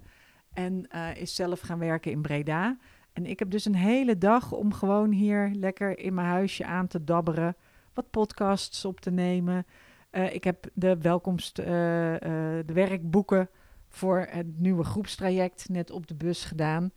en 0.53 0.87
uh, 0.95 1.15
is 1.15 1.35
zelf 1.35 1.59
gaan 1.59 1.79
werken 1.79 2.11
in 2.11 2.21
Breda. 2.21 2.77
En 3.13 3.25
ik 3.25 3.39
heb 3.39 3.49
dus 3.49 3.65
een 3.65 3.75
hele 3.75 4.17
dag 4.17 4.51
om 4.51 4.73
gewoon 4.73 5.11
hier 5.11 5.51
lekker 5.53 5.99
in 5.99 6.13
mijn 6.13 6.27
huisje 6.27 6.65
aan 6.65 6.87
te 6.87 7.03
dabberen, 7.03 7.55
wat 7.93 8.09
podcasts 8.09 8.85
op 8.85 8.99
te 8.99 9.11
nemen. 9.11 9.65
Uh, 10.11 10.33
ik 10.33 10.43
heb 10.43 10.69
de 10.73 10.97
welkomst, 10.97 11.59
uh, 11.59 11.65
uh, 11.65 12.19
de 12.65 12.73
werkboeken 12.73 13.49
voor 13.87 14.27
het 14.29 14.59
nieuwe 14.59 14.83
groepstraject 14.83 15.69
net 15.69 15.91
op 15.91 16.07
de 16.07 16.15
bus 16.15 16.45
gedaan. 16.45 16.91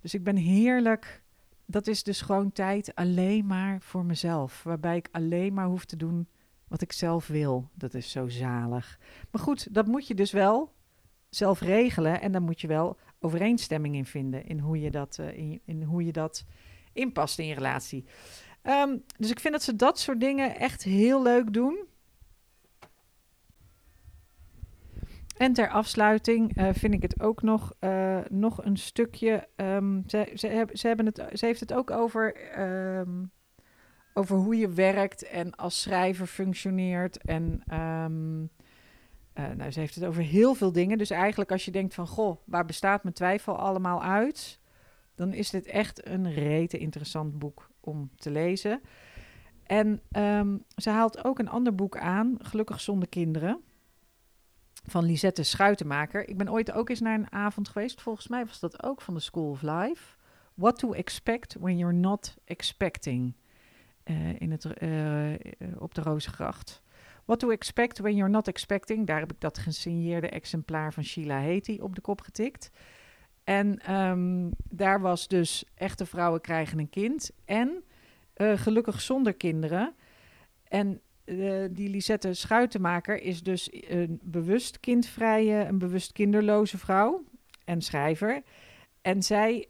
Dus 0.00 0.14
ik 0.14 0.24
ben 0.24 0.36
heerlijk. 0.36 1.22
Dat 1.66 1.86
is 1.86 2.02
dus 2.02 2.20
gewoon 2.20 2.52
tijd 2.52 2.94
alleen 2.94 3.46
maar 3.46 3.80
voor 3.80 4.04
mezelf. 4.04 4.62
Waarbij 4.62 4.96
ik 4.96 5.08
alleen 5.10 5.54
maar 5.54 5.66
hoef 5.66 5.84
te 5.84 5.96
doen 5.96 6.28
wat 6.68 6.82
ik 6.82 6.92
zelf 6.92 7.26
wil. 7.26 7.68
Dat 7.74 7.94
is 7.94 8.10
zo 8.10 8.28
zalig. 8.28 8.98
Maar 9.30 9.42
goed, 9.42 9.74
dat 9.74 9.86
moet 9.86 10.06
je 10.06 10.14
dus 10.14 10.32
wel 10.32 10.72
zelf 11.28 11.60
regelen. 11.60 12.20
En 12.20 12.32
dan 12.32 12.42
moet 12.42 12.60
je 12.60 12.66
wel 12.66 12.96
overeenstemming 13.22 13.94
in 13.94 14.06
vinden 14.06 14.46
in 14.46 14.58
hoe 14.58 14.80
je 14.80 14.90
dat, 14.90 15.18
uh, 15.20 15.38
in, 15.38 15.60
in, 15.64 15.82
hoe 15.82 16.04
je 16.04 16.12
dat 16.12 16.44
inpast 16.92 17.38
in 17.38 17.46
je 17.46 17.54
relatie. 17.54 18.04
Um, 18.62 19.04
dus 19.18 19.30
ik 19.30 19.40
vind 19.40 19.52
dat 19.52 19.62
ze 19.62 19.76
dat 19.76 19.98
soort 19.98 20.20
dingen 20.20 20.56
echt 20.56 20.82
heel 20.82 21.22
leuk 21.22 21.52
doen. 21.52 21.86
En 25.36 25.52
ter 25.52 25.68
afsluiting 25.68 26.58
uh, 26.58 26.68
vind 26.72 26.94
ik 26.94 27.02
het 27.02 27.20
ook 27.20 27.42
nog, 27.42 27.72
uh, 27.80 28.20
nog 28.28 28.64
een 28.64 28.76
stukje. 28.76 29.48
Um, 29.56 30.02
ze, 30.06 30.30
ze, 30.34 30.46
heb, 30.46 30.76
ze, 30.76 30.86
hebben 30.86 31.06
het, 31.06 31.22
ze 31.32 31.46
heeft 31.46 31.60
het 31.60 31.72
ook 31.72 31.90
over, 31.90 32.36
um, 32.98 33.30
over 34.14 34.36
hoe 34.36 34.56
je 34.56 34.68
werkt 34.68 35.22
en 35.22 35.54
als 35.54 35.80
schrijver 35.80 36.26
functioneert. 36.26 37.16
En 37.16 37.62
uh, 39.34 39.48
nou, 39.56 39.70
ze 39.70 39.80
heeft 39.80 39.94
het 39.94 40.04
over 40.04 40.22
heel 40.22 40.54
veel 40.54 40.72
dingen. 40.72 40.98
Dus 40.98 41.10
eigenlijk 41.10 41.50
als 41.52 41.64
je 41.64 41.70
denkt 41.70 41.94
van, 41.94 42.06
goh, 42.06 42.36
waar 42.44 42.64
bestaat 42.64 43.02
mijn 43.02 43.14
twijfel 43.14 43.56
allemaal 43.56 44.02
uit? 44.02 44.58
Dan 45.14 45.32
is 45.32 45.50
dit 45.50 45.66
echt 45.66 46.06
een 46.06 46.34
rete 46.34 46.78
interessant 46.78 47.38
boek 47.38 47.70
om 47.80 48.10
te 48.16 48.30
lezen. 48.30 48.80
En 49.62 50.02
ze 50.76 50.90
haalt 50.90 51.24
ook 51.24 51.38
een 51.38 51.48
ander 51.48 51.74
boek 51.74 51.96
aan, 51.96 52.36
Gelukkig 52.40 52.80
zonder 52.80 53.08
kinderen 53.08 53.62
van 54.84 55.04
Lisette 55.04 55.42
Schuitenmaker. 55.42 56.28
Ik 56.28 56.36
ben 56.36 56.50
ooit 56.50 56.72
ook 56.72 56.88
eens 56.88 57.00
naar 57.00 57.18
een 57.18 57.32
avond 57.32 57.68
geweest. 57.68 58.00
Volgens 58.00 58.28
mij 58.28 58.46
was 58.46 58.60
dat 58.60 58.82
ook 58.82 59.00
van 59.00 59.14
de 59.14 59.20
School 59.20 59.50
of 59.50 59.62
Life. 59.62 60.16
What 60.54 60.78
to 60.78 60.92
expect 60.92 61.56
when 61.60 61.76
you're 61.76 61.94
not 61.94 62.36
expecting. 62.44 63.34
Uh, 64.04 64.40
in 64.40 64.50
het, 64.50 64.64
uh, 64.64 65.32
op 65.78 65.94
de 65.94 66.02
Rozengracht. 66.02 66.82
What 67.24 67.38
to 67.38 67.50
expect 67.50 67.98
when 67.98 68.16
you're 68.16 68.32
not 68.32 68.48
expecting. 68.48 69.06
Daar 69.06 69.20
heb 69.20 69.32
ik 69.32 69.40
dat 69.40 69.58
gesigneerde 69.58 70.28
exemplaar 70.28 70.92
van 70.92 71.04
Sheila 71.04 71.40
Heti 71.40 71.80
op 71.80 71.94
de 71.94 72.00
kop 72.00 72.20
getikt. 72.20 72.70
En 73.44 73.94
um, 73.94 74.50
daar 74.68 75.00
was 75.00 75.28
dus 75.28 75.64
echte 75.74 76.06
vrouwen 76.06 76.40
krijgen 76.40 76.78
een 76.78 76.90
kind. 76.90 77.30
En 77.44 77.84
uh, 78.36 78.58
gelukkig 78.58 79.00
zonder 79.00 79.34
kinderen. 79.34 79.94
En 80.68 81.00
uh, 81.24 81.64
die 81.70 81.88
Lisette 81.88 82.34
Schuitenmaker 82.34 83.22
is 83.22 83.42
dus 83.42 83.68
een 83.72 84.20
bewust 84.22 84.80
kindvrije, 84.80 85.64
een 85.64 85.78
bewust 85.78 86.12
kinderloze 86.12 86.78
vrouw 86.78 87.24
en 87.64 87.82
schrijver. 87.82 88.42
En 89.02 89.22
zij 89.22 89.68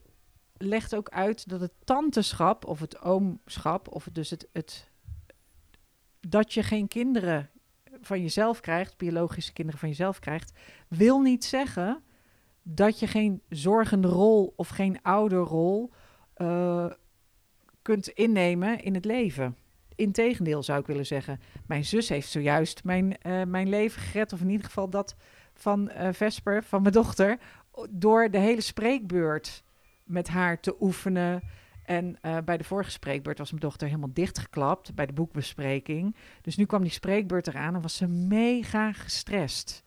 legt 0.56 0.94
ook 0.94 1.08
uit 1.08 1.48
dat 1.48 1.60
het 1.60 1.72
tanteschap 1.84 2.66
of 2.66 2.80
het 2.80 3.02
oomschap, 3.02 3.94
of 3.94 4.08
dus 4.12 4.30
het, 4.30 4.48
het 4.52 4.90
dat 6.28 6.54
je 6.54 6.62
geen 6.62 6.88
kinderen 6.88 7.50
van 8.00 8.20
jezelf 8.20 8.60
krijgt, 8.60 8.96
biologische 8.96 9.52
kinderen 9.52 9.80
van 9.80 9.88
jezelf 9.88 10.18
krijgt, 10.18 10.52
wil 10.88 11.20
niet 11.20 11.44
zeggen 11.44 12.02
dat 12.62 12.98
je 12.98 13.06
geen 13.06 13.42
zorgende 13.48 14.08
rol 14.08 14.52
of 14.56 14.68
geen 14.68 15.02
ouderrol 15.02 15.90
uh, 16.36 16.90
kunt 17.82 18.08
innemen 18.08 18.82
in 18.82 18.94
het 18.94 19.04
leven. 19.04 19.56
Integendeel 19.94 20.62
zou 20.62 20.80
ik 20.80 20.86
willen 20.86 21.06
zeggen. 21.06 21.40
Mijn 21.66 21.84
zus 21.84 22.08
heeft 22.08 22.28
zojuist 22.28 22.84
mijn, 22.84 23.16
uh, 23.26 23.42
mijn 23.42 23.68
leven 23.68 24.02
gered, 24.02 24.32
of 24.32 24.40
in 24.40 24.50
ieder 24.50 24.66
geval 24.66 24.90
dat 24.90 25.16
van 25.54 25.90
uh, 25.90 26.08
Vesper, 26.12 26.64
van 26.64 26.82
mijn 26.82 26.94
dochter, 26.94 27.38
door 27.90 28.30
de 28.30 28.38
hele 28.38 28.60
spreekbeurt 28.60 29.62
met 30.04 30.28
haar 30.28 30.60
te 30.60 30.76
oefenen. 30.80 31.42
En 31.84 32.18
uh, 32.22 32.38
bij 32.44 32.56
de 32.56 32.64
vorige 32.64 32.90
spreekbeurt 32.90 33.38
was 33.38 33.50
mijn 33.50 33.62
dochter 33.62 33.86
helemaal 33.86 34.12
dichtgeklapt 34.12 34.94
bij 34.94 35.06
de 35.06 35.12
boekbespreking. 35.12 36.16
Dus 36.40 36.56
nu 36.56 36.64
kwam 36.64 36.82
die 36.82 36.92
spreekbeurt 36.92 37.46
eraan 37.46 37.74
en 37.74 37.82
was 37.82 37.96
ze 37.96 38.06
mega 38.08 38.92
gestrest. 38.92 39.82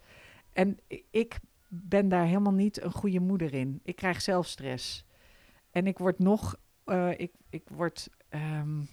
En 0.53 0.79
ik 1.11 1.39
ben 1.67 2.09
daar 2.09 2.25
helemaal 2.25 2.53
niet 2.53 2.81
een 2.81 2.91
goede 2.91 3.19
moeder 3.19 3.53
in. 3.53 3.79
Ik 3.83 3.95
krijg 3.95 4.21
zelf 4.21 4.47
stress. 4.47 5.05
En 5.71 5.87
ik 5.87 5.97
word 5.97 6.19
nog, 6.19 6.55
uh, 6.85 7.11
ik, 7.17 7.31
ik 7.49 7.63
word 7.69 8.09
um, 8.29 8.87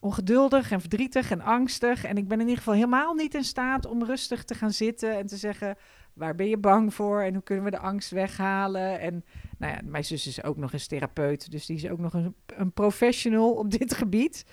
ongeduldig 0.00 0.70
en 0.70 0.80
verdrietig 0.80 1.30
en 1.30 1.40
angstig. 1.40 2.04
En 2.04 2.16
ik 2.16 2.28
ben 2.28 2.36
in 2.36 2.44
ieder 2.44 2.58
geval 2.58 2.74
helemaal 2.74 3.14
niet 3.14 3.34
in 3.34 3.44
staat 3.44 3.86
om 3.86 4.04
rustig 4.04 4.44
te 4.44 4.54
gaan 4.54 4.72
zitten 4.72 5.16
en 5.16 5.26
te 5.26 5.36
zeggen: 5.36 5.76
waar 6.12 6.34
ben 6.34 6.48
je 6.48 6.58
bang 6.58 6.94
voor 6.94 7.22
en 7.22 7.34
hoe 7.34 7.42
kunnen 7.42 7.64
we 7.64 7.70
de 7.70 7.78
angst 7.78 8.10
weghalen? 8.10 9.00
En 9.00 9.24
nou 9.58 9.72
ja, 9.72 9.80
mijn 9.84 10.04
zus 10.04 10.26
is 10.26 10.42
ook 10.42 10.56
nog 10.56 10.72
eens 10.72 10.86
therapeut, 10.86 11.50
dus 11.50 11.66
die 11.66 11.76
is 11.76 11.88
ook 11.88 11.98
nog 11.98 12.14
een, 12.14 12.34
een 12.46 12.72
professional 12.72 13.52
op 13.52 13.70
dit 13.70 13.94
gebied. 13.94 14.44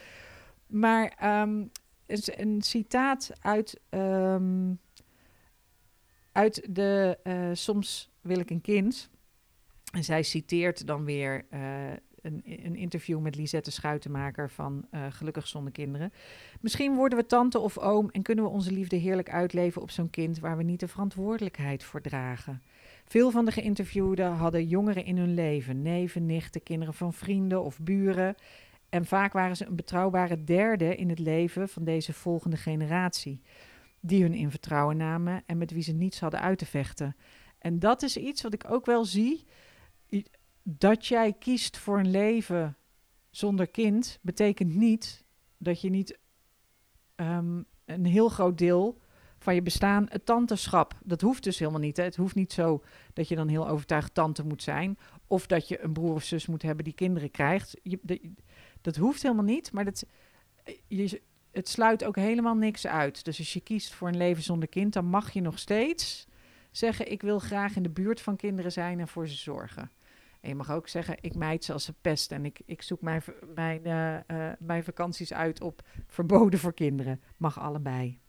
Maar 0.67 1.17
een, 1.19 1.71
een, 2.25 2.61
citaat 2.61 3.31
uit, 3.41 3.79
um, 3.89 4.79
uit 6.31 6.67
de 6.69 7.19
uh, 7.23 7.49
Soms 7.53 8.11
wil 8.21 8.39
ik 8.39 8.49
een 8.49 8.61
kind. 8.61 9.09
En 9.91 10.03
zij 10.03 10.23
citeert 10.23 10.87
dan 10.87 11.05
weer 11.05 11.45
uh, 11.53 11.59
een, 12.27 12.65
een, 12.65 12.75
interview 12.75 13.19
met 13.19 13.35
Lisette 13.35 13.71
Schuitenmaker 13.71 14.49
van 14.49 14.87
uh, 14.91 15.05
Gelukkig 15.09 15.47
Zonder 15.47 15.71
Kinderen. 15.71 16.13
Misschien 16.61 16.95
worden 16.95 17.17
we 17.17 17.25
tante 17.25 17.59
of 17.59 17.77
oom 17.77 18.09
en 18.11 18.21
kunnen 18.21 18.43
we 18.43 18.49
onze 18.49 18.71
liefde 18.71 18.95
heerlijk 18.95 19.29
uitleven 19.29 19.81
op 19.81 19.91
zo'n 19.91 20.09
kind 20.09 20.39
waar 20.39 20.57
we 20.57 20.63
niet 20.63 20.79
de 20.79 20.87
verantwoordelijkheid 20.87 21.83
voor 21.83 22.01
dragen. 22.01 22.61
Veel 23.05 23.31
van 23.31 23.45
de 23.45 23.51
geïnterviewden 23.51 24.31
hadden 24.31 24.67
jongeren 24.67 25.05
in 25.05 25.17
hun 25.17 25.33
leven, 25.33 25.81
neven, 25.81 26.25
nichten, 26.25 26.63
kinderen 26.63 26.93
van 26.93 27.13
vrienden 27.13 27.63
of 27.63 27.79
buren. 27.79 28.35
En 28.89 29.05
vaak 29.05 29.33
waren 29.33 29.57
ze 29.57 29.65
een 29.65 29.75
betrouwbare 29.75 30.43
derde 30.43 30.95
in 30.95 31.09
het 31.09 31.19
leven 31.19 31.69
van 31.69 31.83
deze 31.83 32.13
volgende 32.13 32.57
generatie, 32.57 33.41
die 33.99 34.21
hun 34.21 34.33
in 34.33 34.51
vertrouwen 34.51 34.97
namen 34.97 35.43
en 35.45 35.57
met 35.57 35.71
wie 35.71 35.83
ze 35.83 35.93
niets 35.93 36.19
hadden 36.19 36.41
uit 36.41 36.57
te 36.57 36.65
vechten. 36.65 37.15
En 37.59 37.79
dat 37.79 38.01
is 38.03 38.17
iets 38.17 38.41
wat 38.41 38.53
ik 38.53 38.71
ook 38.71 38.85
wel 38.85 39.05
zie 39.05 39.45
dat 40.69 41.05
jij 41.05 41.33
kiest 41.33 41.77
voor 41.77 41.99
een 41.99 42.11
leven 42.11 42.77
zonder 43.29 43.67
kind, 43.67 44.19
betekent 44.21 44.75
niet 44.75 45.23
dat 45.57 45.81
je 45.81 45.89
niet 45.89 46.19
um, 47.15 47.65
een 47.85 48.05
heel 48.05 48.29
groot 48.29 48.57
deel 48.57 49.01
van 49.37 49.55
je 49.55 49.61
bestaan 49.61 50.05
het 50.09 50.25
tanteschap. 50.25 50.99
Dat 51.03 51.21
hoeft 51.21 51.43
dus 51.43 51.59
helemaal 51.59 51.79
niet. 51.79 51.97
Hè? 51.97 52.03
Het 52.03 52.15
hoeft 52.15 52.35
niet 52.35 52.53
zo 52.53 52.83
dat 53.13 53.27
je 53.27 53.35
dan 53.35 53.47
heel 53.47 53.67
overtuigd 53.67 54.13
tante 54.13 54.45
moet 54.45 54.63
zijn. 54.63 54.97
Of 55.27 55.47
dat 55.47 55.67
je 55.67 55.81
een 55.81 55.93
broer 55.93 56.13
of 56.13 56.23
zus 56.23 56.45
moet 56.45 56.61
hebben 56.61 56.83
die 56.83 56.93
kinderen 56.93 57.31
krijgt. 57.31 57.79
Je, 57.83 57.99
de, 58.01 58.33
dat 58.81 58.95
hoeft 58.95 59.21
helemaal 59.21 59.43
niet. 59.43 59.71
Maar 59.71 59.85
dat, 59.85 60.05
je, 60.87 61.21
het 61.51 61.69
sluit 61.69 62.03
ook 62.03 62.15
helemaal 62.15 62.55
niks 62.55 62.87
uit. 62.87 63.25
Dus 63.25 63.37
als 63.37 63.53
je 63.53 63.61
kiest 63.61 63.93
voor 63.93 64.07
een 64.07 64.17
leven 64.17 64.43
zonder 64.43 64.69
kind, 64.69 64.93
dan 64.93 65.05
mag 65.05 65.31
je 65.31 65.41
nog 65.41 65.59
steeds 65.59 66.27
zeggen: 66.71 67.11
Ik 67.11 67.21
wil 67.21 67.39
graag 67.39 67.75
in 67.75 67.83
de 67.83 67.89
buurt 67.89 68.21
van 68.21 68.35
kinderen 68.35 68.71
zijn 68.71 68.99
en 68.99 69.07
voor 69.07 69.27
ze 69.27 69.35
zorgen. 69.35 69.91
En 70.39 70.49
je 70.49 70.55
mag 70.55 70.71
ook 70.71 70.87
zeggen, 70.87 71.17
ik 71.21 71.35
meid 71.35 71.63
ze 71.63 71.73
als 71.73 71.87
een 71.87 71.97
pest 72.01 72.31
en 72.31 72.45
ik, 72.45 72.61
ik 72.65 72.81
zoek 72.81 73.01
mijn, 73.01 73.23
mijn, 73.55 73.87
uh, 73.87 74.19
uh, 74.27 74.53
mijn 74.59 74.83
vakanties 74.83 75.33
uit 75.33 75.61
op 75.61 75.81
verboden 76.07 76.59
voor 76.59 76.73
kinderen. 76.73 77.21
Mag 77.37 77.59
allebei. 77.59 78.19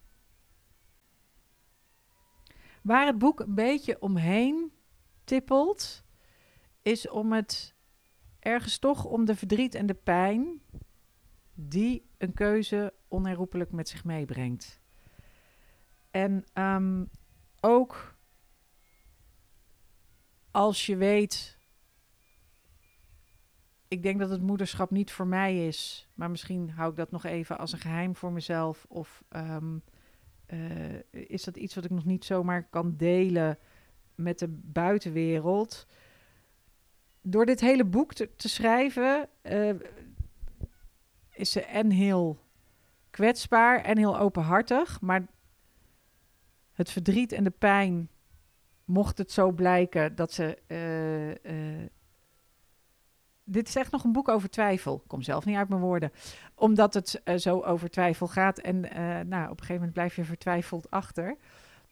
Waar 2.82 3.06
het 3.06 3.18
boek 3.18 3.40
een 3.40 3.54
beetje 3.54 4.00
omheen 4.00 4.72
tippelt, 5.24 6.04
is 6.82 7.08
om 7.08 7.32
het 7.32 7.74
ergens 8.38 8.78
toch 8.78 9.04
om 9.04 9.24
de 9.24 9.36
verdriet 9.36 9.74
en 9.74 9.86
de 9.86 9.94
pijn 9.94 10.62
die 11.54 12.08
een 12.18 12.34
keuze 12.34 12.94
onherroepelijk 13.08 13.72
met 13.72 13.88
zich 13.88 14.04
meebrengt. 14.04 14.80
En 16.10 16.44
um, 16.54 17.10
ook 17.60 18.16
als 20.50 20.86
je 20.86 20.96
weet 20.96 21.57
ik 23.88 24.02
denk 24.02 24.18
dat 24.18 24.30
het 24.30 24.42
moederschap 24.42 24.90
niet 24.90 25.12
voor 25.12 25.26
mij 25.26 25.66
is. 25.66 26.08
Maar 26.14 26.30
misschien 26.30 26.70
hou 26.70 26.90
ik 26.90 26.96
dat 26.96 27.10
nog 27.10 27.24
even 27.24 27.58
als 27.58 27.72
een 27.72 27.78
geheim 27.78 28.16
voor 28.16 28.32
mezelf. 28.32 28.86
Of 28.88 29.24
um, 29.36 29.82
uh, 30.46 31.00
is 31.10 31.44
dat 31.44 31.56
iets 31.56 31.74
wat 31.74 31.84
ik 31.84 31.90
nog 31.90 32.04
niet 32.04 32.24
zomaar 32.24 32.64
kan 32.64 32.96
delen 32.96 33.58
met 34.14 34.38
de 34.38 34.48
buitenwereld? 34.48 35.86
Door 37.22 37.46
dit 37.46 37.60
hele 37.60 37.84
boek 37.84 38.14
te, 38.14 38.48
schrijven, 38.48 39.28
uh, 39.42 39.74
is 41.30 41.50
ze 41.50 41.64
en 41.64 41.90
heel 41.90 42.38
kwetsbaar 43.10 43.80
en 43.80 43.98
heel 43.98 44.18
openhartig. 44.18 45.00
Maar 45.00 45.26
het 46.72 46.90
verdriet 46.90 47.32
en 47.32 47.44
de 47.44 47.50
pijn, 47.50 48.08
mocht 48.84 49.18
het 49.18 49.32
zo 49.32 49.52
blijken 49.52 50.14
dat 50.14 50.32
ze 50.32 50.58
uh, 50.66 51.86
dit 53.48 53.68
is 53.68 53.76
echt 53.76 53.90
nog 53.90 54.04
een 54.04 54.12
boek 54.12 54.28
over 54.28 54.50
twijfel. 54.50 54.94
Ik 54.94 55.08
kom 55.08 55.22
zelf 55.22 55.44
niet 55.44 55.56
uit 55.56 55.68
mijn 55.68 55.80
woorden. 55.80 56.12
Omdat 56.54 56.94
het 56.94 57.22
uh, 57.24 57.36
zo 57.36 57.60
over 57.60 57.90
twijfel 57.90 58.26
gaat. 58.26 58.58
En 58.58 58.76
uh, 58.76 58.90
nou, 59.26 59.44
op 59.44 59.50
een 59.50 59.58
gegeven 59.58 59.74
moment 59.74 59.92
blijf 59.92 60.16
je 60.16 60.24
vertwijfeld 60.24 60.90
achter. 60.90 61.36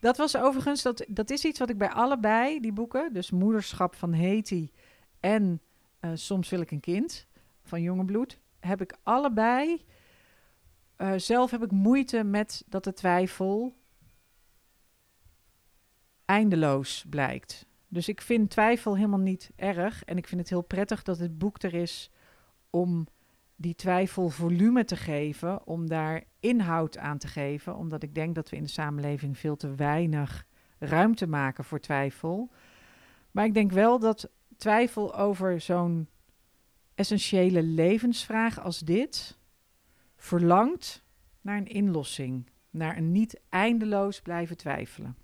Dat 0.01 0.17
was 0.17 0.37
overigens, 0.37 0.83
dat, 0.83 1.05
dat 1.09 1.31
is 1.31 1.45
iets 1.45 1.59
wat 1.59 1.71
ik 1.71 1.79
bij 1.79 1.91
allebei 1.91 2.61
die 2.61 2.73
boeken, 2.73 3.13
dus 3.13 3.31
Moederschap 3.31 3.95
van 3.95 4.13
Heti 4.13 4.71
en 5.21 5.61
uh, 6.01 6.11
Soms 6.15 6.49
wil 6.49 6.61
ik 6.61 6.71
een 6.71 6.81
kind 6.81 7.27
van 7.63 7.83
Jonge 7.83 8.05
Bloed, 8.05 8.39
heb 8.61 8.81
ik 8.81 8.97
allebei. 9.03 9.85
zelf 11.17 11.51
heb 11.51 11.63
ik 11.63 11.71
moeite 11.71 12.25
met 12.25 12.65
dat 12.67 12.85
de 12.85 12.93
twijfel 12.93 13.75
eindeloos 16.25 17.05
blijkt. 17.09 17.67
Dus 17.97 18.09
ik 18.09 18.21
vind 18.21 18.51
twijfel 18.51 18.97
helemaal 18.97 19.19
niet 19.19 19.51
erg. 19.55 20.05
En 20.05 20.17
ik 20.17 20.27
vind 20.27 20.41
het 20.41 20.51
heel 20.51 20.63
prettig 20.63 21.03
dat 21.03 21.19
het 21.19 21.39
boek 21.39 21.63
er 21.63 21.75
is 21.75 22.11
om 22.71 23.07
die 23.55 23.75
twijfel 23.75 24.29
volume 24.29 24.85
te 24.85 24.97
geven, 24.97 25.67
om 25.67 25.89
daar 25.89 26.25
inhoud 26.41 26.99
aan 26.99 27.19
te 27.19 27.27
geven. 27.27 27.77
Omdat 27.77 28.03
ik 28.03 28.15
denk 28.15 28.35
dat 28.35 28.49
we 28.49 28.57
in 28.57 28.63
de 28.63 28.69
samenleving 28.69 29.39
veel 29.39 29.57
te 29.57 29.75
weinig 29.75 30.47
ruimte 30.79 31.27
maken 31.27 31.65
voor 31.65 31.81
twijfel. 31.81 32.51
Maar 33.31 33.45
ik 33.45 33.55
denk 33.55 33.73
wel 33.73 33.99
dat 33.99 34.31
twijfel 34.57 35.15
over 35.15 35.61
zo'n 35.61 36.09
essentiële 36.95 37.63
levensvraag 37.63 38.61
als 38.61 38.79
dit 38.79 39.39
verlangt 40.17 41.05
naar 41.41 41.57
een 41.57 41.67
inlossing, 41.67 42.51
naar 42.71 42.97
een 42.97 43.13
niet 43.13 43.41
eindeloos 43.49 44.21
blijven 44.21 44.57
twijfelen. 44.57 45.17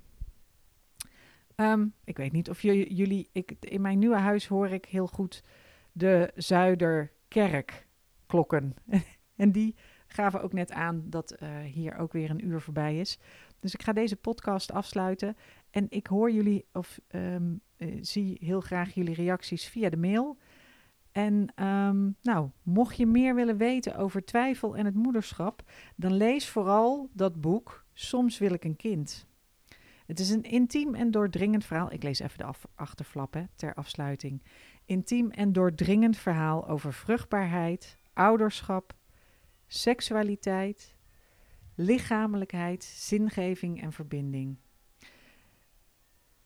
Ehm, 1.62 1.87
ik 2.05 2.16
weet 2.16 2.33
niet 2.33 2.51
of 2.51 2.62
jullie, 2.62 3.29
ik, 3.33 3.55
in 3.61 3.81
mijn 3.81 3.98
nieuwe 3.98 4.16
huis 4.16 4.46
hoor 4.46 4.68
ik 4.68 4.85
heel 4.85 5.07
goed 5.07 5.44
de 5.92 6.31
Zuiderkerkklokken. 6.35 8.75
en 9.37 9.53
die 9.53 9.77
gaven 10.07 10.42
ook 10.42 10.53
net 10.53 10.72
aan 10.72 11.03
dat 11.05 11.37
uh, 11.42 11.59
hier 11.59 11.96
ook 11.96 12.12
weer 12.12 12.31
een 12.31 12.46
uur 12.46 12.61
voorbij 12.61 12.98
is. 12.98 13.18
Dus 13.61 13.75
ik 13.75 13.83
ga 13.83 13.92
deze 13.92 14.16
podcast 14.16 14.72
afsluiten. 14.72 15.37
En 15.70 15.87
ik 15.88 16.07
hoor 16.07 16.31
jullie 16.31 16.64
of 16.72 17.01
um, 17.14 17.61
zie 18.01 18.37
heel 18.40 18.61
graag 18.61 18.94
jullie 18.94 19.14
reacties 19.14 19.68
via 19.68 19.90
de 19.90 19.96
mail. 19.96 20.38
En 21.12 21.64
um, 21.64 22.16
nou, 22.22 22.51
mocht 22.62 22.96
je 22.96 23.07
meer 23.07 23.35
willen 23.35 23.57
weten 23.57 23.96
over 23.96 24.25
twijfel 24.25 24.77
en 24.77 24.85
het 24.85 24.94
moederschap, 24.94 25.62
dan 25.96 26.16
lees 26.16 26.48
vooral 26.48 27.11
dat 27.12 27.40
boek 27.40 27.85
Soms 27.92 28.38
wil 28.38 28.53
ik 28.53 28.64
een 28.64 28.77
kind. 28.77 29.27
Het 30.12 30.20
is 30.20 30.31
een 30.31 30.42
intiem 30.42 30.94
en 30.94 31.11
doordringend 31.11 31.64
verhaal. 31.64 31.92
Ik 31.92 32.03
lees 32.03 32.18
even 32.18 32.38
de 32.38 32.44
af, 32.44 32.66
ter 33.57 33.75
afsluiting. 33.75 34.42
Intiem 34.85 35.31
en 35.31 35.53
doordringend 35.53 36.16
verhaal 36.16 36.68
over 36.68 36.92
vruchtbaarheid, 36.92 37.96
ouderschap, 38.12 38.94
seksualiteit, 39.66 40.94
lichamelijkheid, 41.75 42.85
zingeving 42.85 43.83
en 43.83 43.92
verbinding. 43.92 44.57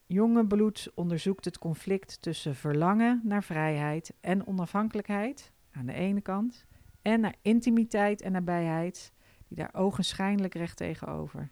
Jonge 0.06 0.46
bloed 0.46 0.90
onderzoekt 0.94 1.44
het 1.44 1.58
conflict 1.58 2.22
tussen 2.22 2.54
verlangen 2.54 3.20
naar 3.24 3.44
vrijheid 3.44 4.12
en 4.20 4.46
onafhankelijkheid 4.46 5.52
aan 5.70 5.86
de 5.86 5.92
ene 5.92 6.20
kant 6.20 6.66
en 7.02 7.20
naar 7.20 7.36
intimiteit 7.42 8.22
en 8.22 8.32
nabijheid, 8.32 9.12
die 9.48 9.56
daar 9.56 9.74
ogenschijnlijk 9.74 10.54
recht 10.54 10.76
tegenover. 10.76 11.50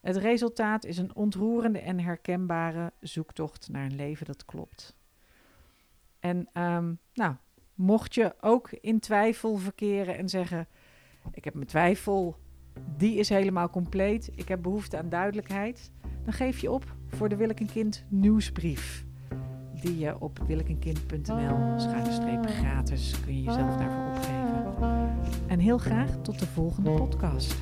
Het 0.00 0.16
resultaat 0.16 0.84
is 0.84 0.98
een 0.98 1.14
ontroerende 1.14 1.78
en 1.78 2.00
herkenbare 2.00 2.92
zoektocht 3.00 3.68
naar 3.68 3.84
een 3.84 3.96
leven 3.96 4.26
dat 4.26 4.44
klopt. 4.44 4.96
En 6.20 6.48
ehm, 6.52 6.94
nou, 7.14 7.34
mocht 7.74 8.14
je 8.14 8.34
ook 8.40 8.70
in 8.70 9.00
twijfel 9.00 9.56
verkeren 9.56 10.16
en 10.16 10.28
zeggen: 10.28 10.68
Ik 11.32 11.44
heb 11.44 11.54
mijn 11.54 11.66
twijfel, 11.66 12.36
die 12.96 13.16
is 13.16 13.28
helemaal 13.28 13.70
compleet, 13.70 14.30
ik 14.34 14.48
heb 14.48 14.62
behoefte 14.62 14.98
aan 14.98 15.08
duidelijkheid, 15.08 15.90
dan 16.24 16.32
geef 16.32 16.58
je 16.58 16.70
op 16.70 16.96
voor 17.06 17.28
de 17.28 17.36
Willekenkind 17.36 18.04
nieuwsbrief. 18.08 19.06
Die 19.80 19.98
je 19.98 20.20
op 20.20 20.38
willekenkind.nl 20.46 21.80
schuine 21.80 22.48
gratis 22.48 23.20
kun 23.24 23.34
je 23.34 23.42
jezelf 23.42 23.76
daarvoor 23.76 24.06
opgeven. 24.06 24.47
En 25.48 25.58
heel 25.58 25.78
graag 25.78 26.10
tot 26.22 26.38
de 26.38 26.46
volgende 26.46 26.90
podcast. 26.90 27.54